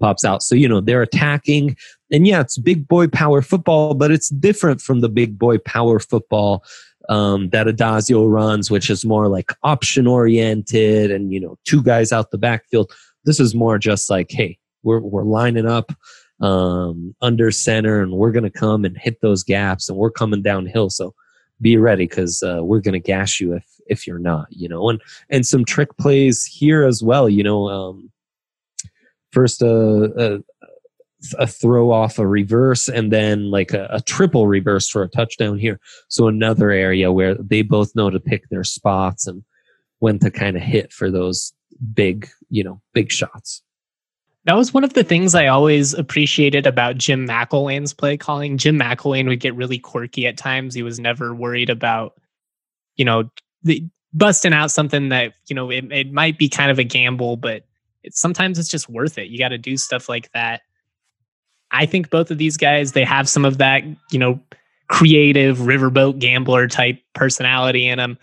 pops 0.00 0.24
out. 0.24 0.42
So 0.42 0.54
you 0.54 0.68
know 0.68 0.80
they're 0.80 1.02
attacking, 1.02 1.76
and 2.10 2.26
yeah, 2.26 2.40
it's 2.40 2.58
big 2.58 2.86
boy 2.86 3.08
power 3.08 3.42
football, 3.42 3.94
but 3.94 4.10
it's 4.10 4.28
different 4.28 4.80
from 4.80 5.00
the 5.00 5.08
big 5.08 5.38
boy 5.38 5.58
power 5.58 5.98
football 5.98 6.64
um, 7.08 7.50
that 7.50 7.66
Addazio 7.66 8.30
runs, 8.30 8.70
which 8.70 8.90
is 8.90 9.04
more 9.04 9.28
like 9.28 9.52
option 9.62 10.06
oriented 10.06 11.10
and, 11.10 11.32
you 11.32 11.40
know, 11.40 11.58
two 11.64 11.82
guys 11.82 12.12
out 12.12 12.30
the 12.30 12.38
backfield. 12.38 12.92
This 13.24 13.40
is 13.40 13.54
more 13.54 13.78
just 13.78 14.10
like, 14.10 14.30
hey, 14.30 14.58
we're, 14.82 15.00
we're 15.00 15.24
lining 15.24 15.66
up 15.66 15.92
um, 16.42 17.14
under 17.22 17.50
center 17.50 18.02
and 18.02 18.12
we're 18.12 18.32
going 18.32 18.42
to 18.42 18.50
come 18.50 18.84
and 18.84 18.98
hit 18.98 19.20
those 19.20 19.42
gaps 19.44 19.88
and 19.88 19.96
we're 19.96 20.10
coming 20.10 20.42
downhill. 20.42 20.90
So 20.90 21.14
be 21.60 21.76
ready 21.76 22.06
because 22.06 22.42
uh, 22.42 22.60
we're 22.62 22.80
going 22.80 22.94
to 22.94 23.00
gash 23.00 23.40
you 23.40 23.54
if, 23.54 23.64
if 23.86 24.06
you're 24.06 24.18
not, 24.18 24.48
you 24.50 24.68
know, 24.68 24.90
and, 24.90 25.00
and 25.30 25.46
some 25.46 25.64
trick 25.64 25.96
plays 25.98 26.44
here 26.44 26.84
as 26.84 27.02
well, 27.02 27.28
you 27.28 27.44
know, 27.44 27.68
um, 27.68 28.10
first, 29.30 29.62
uh, 29.62 30.08
uh 30.18 30.38
a 31.38 31.46
throw 31.46 31.92
off 31.92 32.18
a 32.18 32.26
reverse 32.26 32.88
and 32.88 33.12
then 33.12 33.48
like 33.48 33.72
a, 33.72 33.86
a, 33.90 34.00
triple 34.00 34.48
reverse 34.48 34.88
for 34.88 35.04
a 35.04 35.08
touchdown 35.08 35.56
here. 35.56 35.78
So 36.08 36.26
another 36.26 36.72
area 36.72 37.12
where 37.12 37.36
they 37.36 37.62
both 37.62 37.94
know 37.94 38.10
to 38.10 38.18
pick 38.18 38.48
their 38.48 38.64
spots 38.64 39.28
and 39.28 39.44
when 40.00 40.18
to 40.18 40.32
kind 40.32 40.56
of 40.56 40.64
hit 40.64 40.92
for 40.92 41.12
those 41.12 41.52
big, 41.94 42.28
you 42.50 42.64
know, 42.64 42.80
big 42.92 43.12
shots. 43.12 43.62
That 44.44 44.56
was 44.56 44.74
one 44.74 44.82
of 44.82 44.94
the 44.94 45.04
things 45.04 45.34
I 45.34 45.46
always 45.46 45.94
appreciated 45.94 46.66
about 46.66 46.98
Jim 46.98 47.26
McElwain's 47.28 47.94
play 47.94 48.16
calling. 48.16 48.58
Jim 48.58 48.78
McElwain 48.78 49.28
would 49.28 49.40
get 49.40 49.54
really 49.54 49.78
quirky 49.78 50.26
at 50.26 50.36
times. 50.36 50.74
He 50.74 50.82
was 50.82 50.98
never 50.98 51.32
worried 51.34 51.70
about, 51.70 52.20
you 52.96 53.04
know, 53.04 53.30
the, 53.62 53.86
busting 54.12 54.52
out 54.52 54.70
something 54.70 55.10
that, 55.10 55.34
you 55.46 55.54
know, 55.54 55.70
it, 55.70 55.90
it 55.92 56.12
might 56.12 56.38
be 56.38 56.48
kind 56.48 56.70
of 56.70 56.78
a 56.78 56.84
gamble, 56.84 57.36
but 57.36 57.64
it, 58.02 58.14
sometimes 58.14 58.58
it's 58.58 58.68
just 58.68 58.88
worth 58.88 59.16
it. 59.16 59.28
You 59.28 59.38
got 59.38 59.50
to 59.50 59.58
do 59.58 59.76
stuff 59.76 60.08
like 60.08 60.30
that 60.32 60.62
I 61.72 61.86
think 61.86 62.10
both 62.10 62.30
of 62.30 62.38
these 62.38 62.56
guys, 62.56 62.92
they 62.92 63.04
have 63.04 63.28
some 63.28 63.44
of 63.44 63.58
that, 63.58 63.82
you 64.10 64.18
know, 64.18 64.38
creative 64.88 65.58
riverboat 65.58 66.18
gambler 66.18 66.68
type 66.68 67.02
personality 67.14 67.88
in 67.88 67.98
them. 67.98 68.18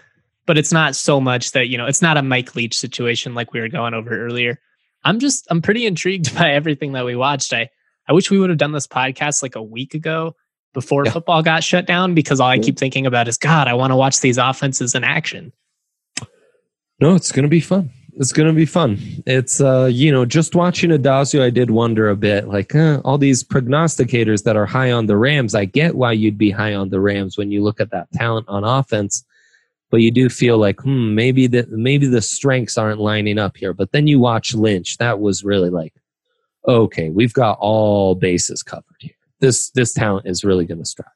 But 0.45 0.57
it's 0.57 0.71
not 0.71 0.95
so 0.95 1.19
much 1.19 1.51
that, 1.51 1.67
you 1.67 1.77
know, 1.77 1.85
it's 1.85 2.01
not 2.01 2.17
a 2.17 2.21
Mike 2.21 2.55
Leach 2.55 2.77
situation 2.77 3.35
like 3.35 3.53
we 3.53 3.59
were 3.59 3.67
going 3.67 3.93
over 3.93 4.25
earlier. 4.25 4.59
I'm 5.03 5.19
just, 5.19 5.47
I'm 5.49 5.61
pretty 5.61 5.85
intrigued 5.85 6.35
by 6.37 6.51
everything 6.51 6.93
that 6.93 7.05
we 7.05 7.15
watched. 7.15 7.53
I, 7.53 7.69
I 8.07 8.13
wish 8.13 8.31
we 8.31 8.39
would 8.39 8.49
have 8.49 8.59
done 8.59 8.71
this 8.71 8.87
podcast 8.87 9.41
like 9.41 9.55
a 9.55 9.63
week 9.63 9.93
ago 9.93 10.35
before 10.73 11.05
yeah. 11.05 11.11
football 11.11 11.41
got 11.41 11.63
shut 11.63 11.85
down 11.85 12.13
because 12.13 12.39
all 12.39 12.49
I 12.49 12.59
keep 12.59 12.77
thinking 12.77 13.05
about 13.05 13.27
is, 13.27 13.37
God, 13.37 13.67
I 13.67 13.73
want 13.73 13.91
to 13.91 13.95
watch 13.95 14.21
these 14.21 14.37
offenses 14.37 14.95
in 14.95 15.03
action. 15.03 15.51
No, 16.99 17.15
it's 17.15 17.31
going 17.31 17.43
to 17.43 17.49
be 17.49 17.61
fun 17.61 17.91
it's 18.19 18.33
gonna 18.33 18.53
be 18.53 18.65
fun. 18.65 18.99
It's 19.25 19.61
uh, 19.61 19.89
you 19.91 20.11
know, 20.11 20.25
just 20.25 20.53
watching 20.53 20.89
Addazio, 20.89 21.41
I 21.41 21.49
did 21.49 21.71
wonder 21.71 22.09
a 22.09 22.17
bit, 22.17 22.49
like 22.49 22.75
uh, 22.75 23.01
all 23.05 23.17
these 23.17 23.43
prognosticators 23.43 24.43
that 24.43 24.57
are 24.57 24.65
high 24.65 24.91
on 24.91 25.05
the 25.05 25.15
Rams. 25.15 25.55
I 25.55 25.63
get 25.65 25.95
why 25.95 26.11
you'd 26.11 26.37
be 26.37 26.51
high 26.51 26.75
on 26.75 26.89
the 26.89 26.99
Rams 26.99 27.37
when 27.37 27.49
you 27.49 27.63
look 27.63 27.79
at 27.79 27.91
that 27.91 28.11
talent 28.11 28.47
on 28.49 28.65
offense, 28.65 29.23
but 29.89 30.01
you 30.01 30.11
do 30.11 30.29
feel 30.29 30.57
like, 30.57 30.81
hmm, 30.81 31.15
maybe 31.15 31.47
the 31.47 31.65
maybe 31.69 32.07
the 32.07 32.21
strengths 32.21 32.77
aren't 32.77 32.99
lining 32.99 33.37
up 33.37 33.57
here. 33.57 33.73
But 33.73 33.91
then 33.91 34.07
you 34.07 34.19
watch 34.19 34.53
Lynch, 34.53 34.97
that 34.97 35.19
was 35.19 35.43
really 35.43 35.69
like, 35.69 35.93
okay, 36.67 37.09
we've 37.09 37.33
got 37.33 37.57
all 37.59 38.15
bases 38.15 38.63
covered 38.63 38.83
here. 38.99 39.15
This 39.39 39.69
this 39.71 39.93
talent 39.93 40.27
is 40.27 40.43
really 40.43 40.65
gonna 40.65 40.85
strike. 40.85 41.07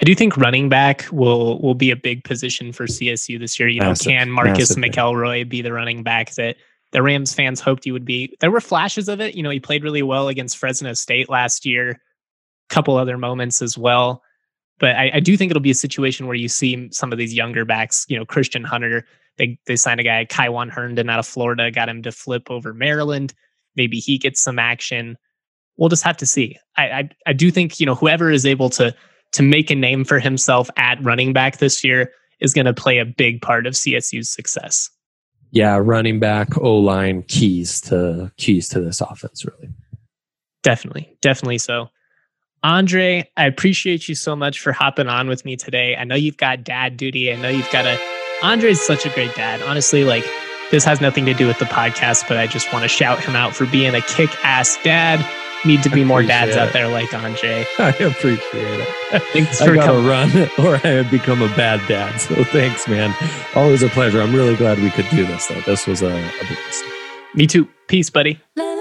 I 0.00 0.04
do 0.04 0.14
think 0.14 0.36
running 0.36 0.68
back 0.68 1.06
will 1.12 1.60
will 1.60 1.74
be 1.74 1.90
a 1.90 1.96
big 1.96 2.24
position 2.24 2.72
for 2.72 2.86
CSU 2.86 3.38
this 3.38 3.58
year. 3.58 3.68
You 3.68 3.80
know, 3.80 3.88
massive, 3.88 4.06
can 4.06 4.30
Marcus 4.30 4.74
McElroy 4.74 5.48
be 5.48 5.62
the 5.62 5.72
running 5.72 6.02
back 6.02 6.34
that 6.34 6.56
the 6.92 7.02
Rams 7.02 7.32
fans 7.32 7.60
hoped 7.60 7.84
he 7.84 7.92
would 7.92 8.04
be? 8.04 8.36
There 8.40 8.50
were 8.50 8.60
flashes 8.60 9.08
of 9.08 9.20
it. 9.20 9.34
You 9.34 9.42
know, 9.42 9.50
he 9.50 9.60
played 9.60 9.84
really 9.84 10.02
well 10.02 10.28
against 10.28 10.58
Fresno 10.58 10.92
State 10.94 11.28
last 11.28 11.64
year. 11.64 11.90
A 11.90 12.74
couple 12.74 12.96
other 12.96 13.18
moments 13.18 13.62
as 13.62 13.76
well. 13.78 14.22
But 14.78 14.96
I, 14.96 15.12
I 15.14 15.20
do 15.20 15.36
think 15.36 15.50
it'll 15.50 15.60
be 15.60 15.70
a 15.70 15.74
situation 15.74 16.26
where 16.26 16.34
you 16.34 16.48
see 16.48 16.88
some 16.90 17.12
of 17.12 17.18
these 17.18 17.34
younger 17.34 17.64
backs. 17.64 18.04
You 18.08 18.18
know, 18.18 18.24
Christian 18.24 18.64
Hunter. 18.64 19.06
They 19.38 19.58
they 19.66 19.76
signed 19.76 20.00
a 20.00 20.04
guy, 20.04 20.24
Kaiwan 20.26 20.68
Herndon, 20.68 21.08
out 21.08 21.18
of 21.18 21.26
Florida, 21.26 21.70
got 21.70 21.88
him 21.88 22.02
to 22.02 22.12
flip 22.12 22.50
over 22.50 22.74
Maryland. 22.74 23.32
Maybe 23.76 23.98
he 23.98 24.18
gets 24.18 24.42
some 24.42 24.58
action. 24.58 25.16
We'll 25.78 25.88
just 25.88 26.02
have 26.02 26.18
to 26.18 26.26
see. 26.26 26.58
I, 26.76 26.84
I, 26.84 27.10
I 27.28 27.32
do 27.32 27.50
think 27.50 27.80
you 27.80 27.86
know 27.86 27.94
whoever 27.94 28.30
is 28.30 28.44
able 28.44 28.68
to 28.70 28.94
to 29.32 29.42
make 29.42 29.70
a 29.70 29.74
name 29.74 30.04
for 30.04 30.18
himself 30.18 30.68
at 30.76 31.02
running 31.02 31.32
back 31.32 31.56
this 31.58 31.82
year 31.82 32.12
is 32.40 32.52
going 32.52 32.66
to 32.66 32.74
play 32.74 32.98
a 32.98 33.04
big 33.06 33.40
part 33.40 33.66
of 33.66 33.74
CSU's 33.74 34.28
success. 34.28 34.90
yeah, 35.52 35.78
running 35.80 36.18
back, 36.18 36.58
O 36.58 36.76
line, 36.76 37.22
keys 37.28 37.80
to 37.82 38.32
keys 38.36 38.68
to 38.70 38.80
this 38.80 39.00
offense, 39.00 39.44
really. 39.44 39.72
Definitely, 40.62 41.16
definitely 41.20 41.58
so. 41.58 41.88
Andre, 42.64 43.28
I 43.36 43.46
appreciate 43.46 44.08
you 44.08 44.14
so 44.14 44.36
much 44.36 44.60
for 44.60 44.72
hopping 44.72 45.08
on 45.08 45.28
with 45.28 45.44
me 45.44 45.56
today. 45.56 45.96
I 45.96 46.04
know 46.04 46.14
you've 46.14 46.36
got 46.36 46.62
dad 46.62 46.96
duty. 46.96 47.32
I 47.32 47.36
know 47.36 47.48
you've 47.48 47.70
got 47.70 47.86
a. 47.86 47.98
Andre 48.42 48.70
is 48.70 48.80
such 48.84 49.04
a 49.04 49.10
great 49.10 49.34
dad. 49.34 49.60
Honestly, 49.62 50.04
like 50.04 50.24
this 50.70 50.84
has 50.84 51.00
nothing 51.00 51.26
to 51.26 51.34
do 51.34 51.46
with 51.46 51.58
the 51.58 51.64
podcast, 51.64 52.28
but 52.28 52.38
I 52.38 52.46
just 52.46 52.72
want 52.72 52.84
to 52.84 52.88
shout 52.88 53.22
him 53.22 53.34
out 53.34 53.54
for 53.54 53.66
being 53.66 53.94
a 53.94 54.00
kick 54.00 54.30
ass 54.44 54.78
dad. 54.84 55.24
Need 55.64 55.82
to 55.84 55.90
be 55.90 56.02
more 56.02 56.22
dads 56.22 56.56
Appreciate 56.56 56.66
out 56.66 56.72
there 56.72 56.88
like 56.88 57.14
Andre. 57.14 57.64
I 57.78 57.88
appreciate 57.90 58.80
it. 58.80 59.22
Thanks 59.32 59.60
I 59.60 59.66
for 59.66 59.74
gotta 59.74 59.92
coming. 59.92 60.06
run, 60.06 60.30
or 60.66 60.74
I 60.76 61.02
have 61.02 61.10
become 61.10 61.40
a 61.42 61.48
bad 61.56 61.86
dad. 61.88 62.20
So 62.20 62.42
thanks, 62.44 62.88
man. 62.88 63.14
Always 63.54 63.82
a 63.82 63.88
pleasure. 63.88 64.20
I'm 64.20 64.34
really 64.34 64.56
glad 64.56 64.78
we 64.78 64.90
could 64.90 65.08
do 65.10 65.24
this, 65.26 65.46
though. 65.46 65.60
This 65.60 65.86
was 65.86 66.02
a, 66.02 66.08
a 66.08 66.44
big 66.48 66.58
mistake. 66.66 66.92
Me 67.34 67.46
too. 67.46 67.68
Peace, 67.86 68.10
buddy. 68.10 68.40
Let 68.56 68.71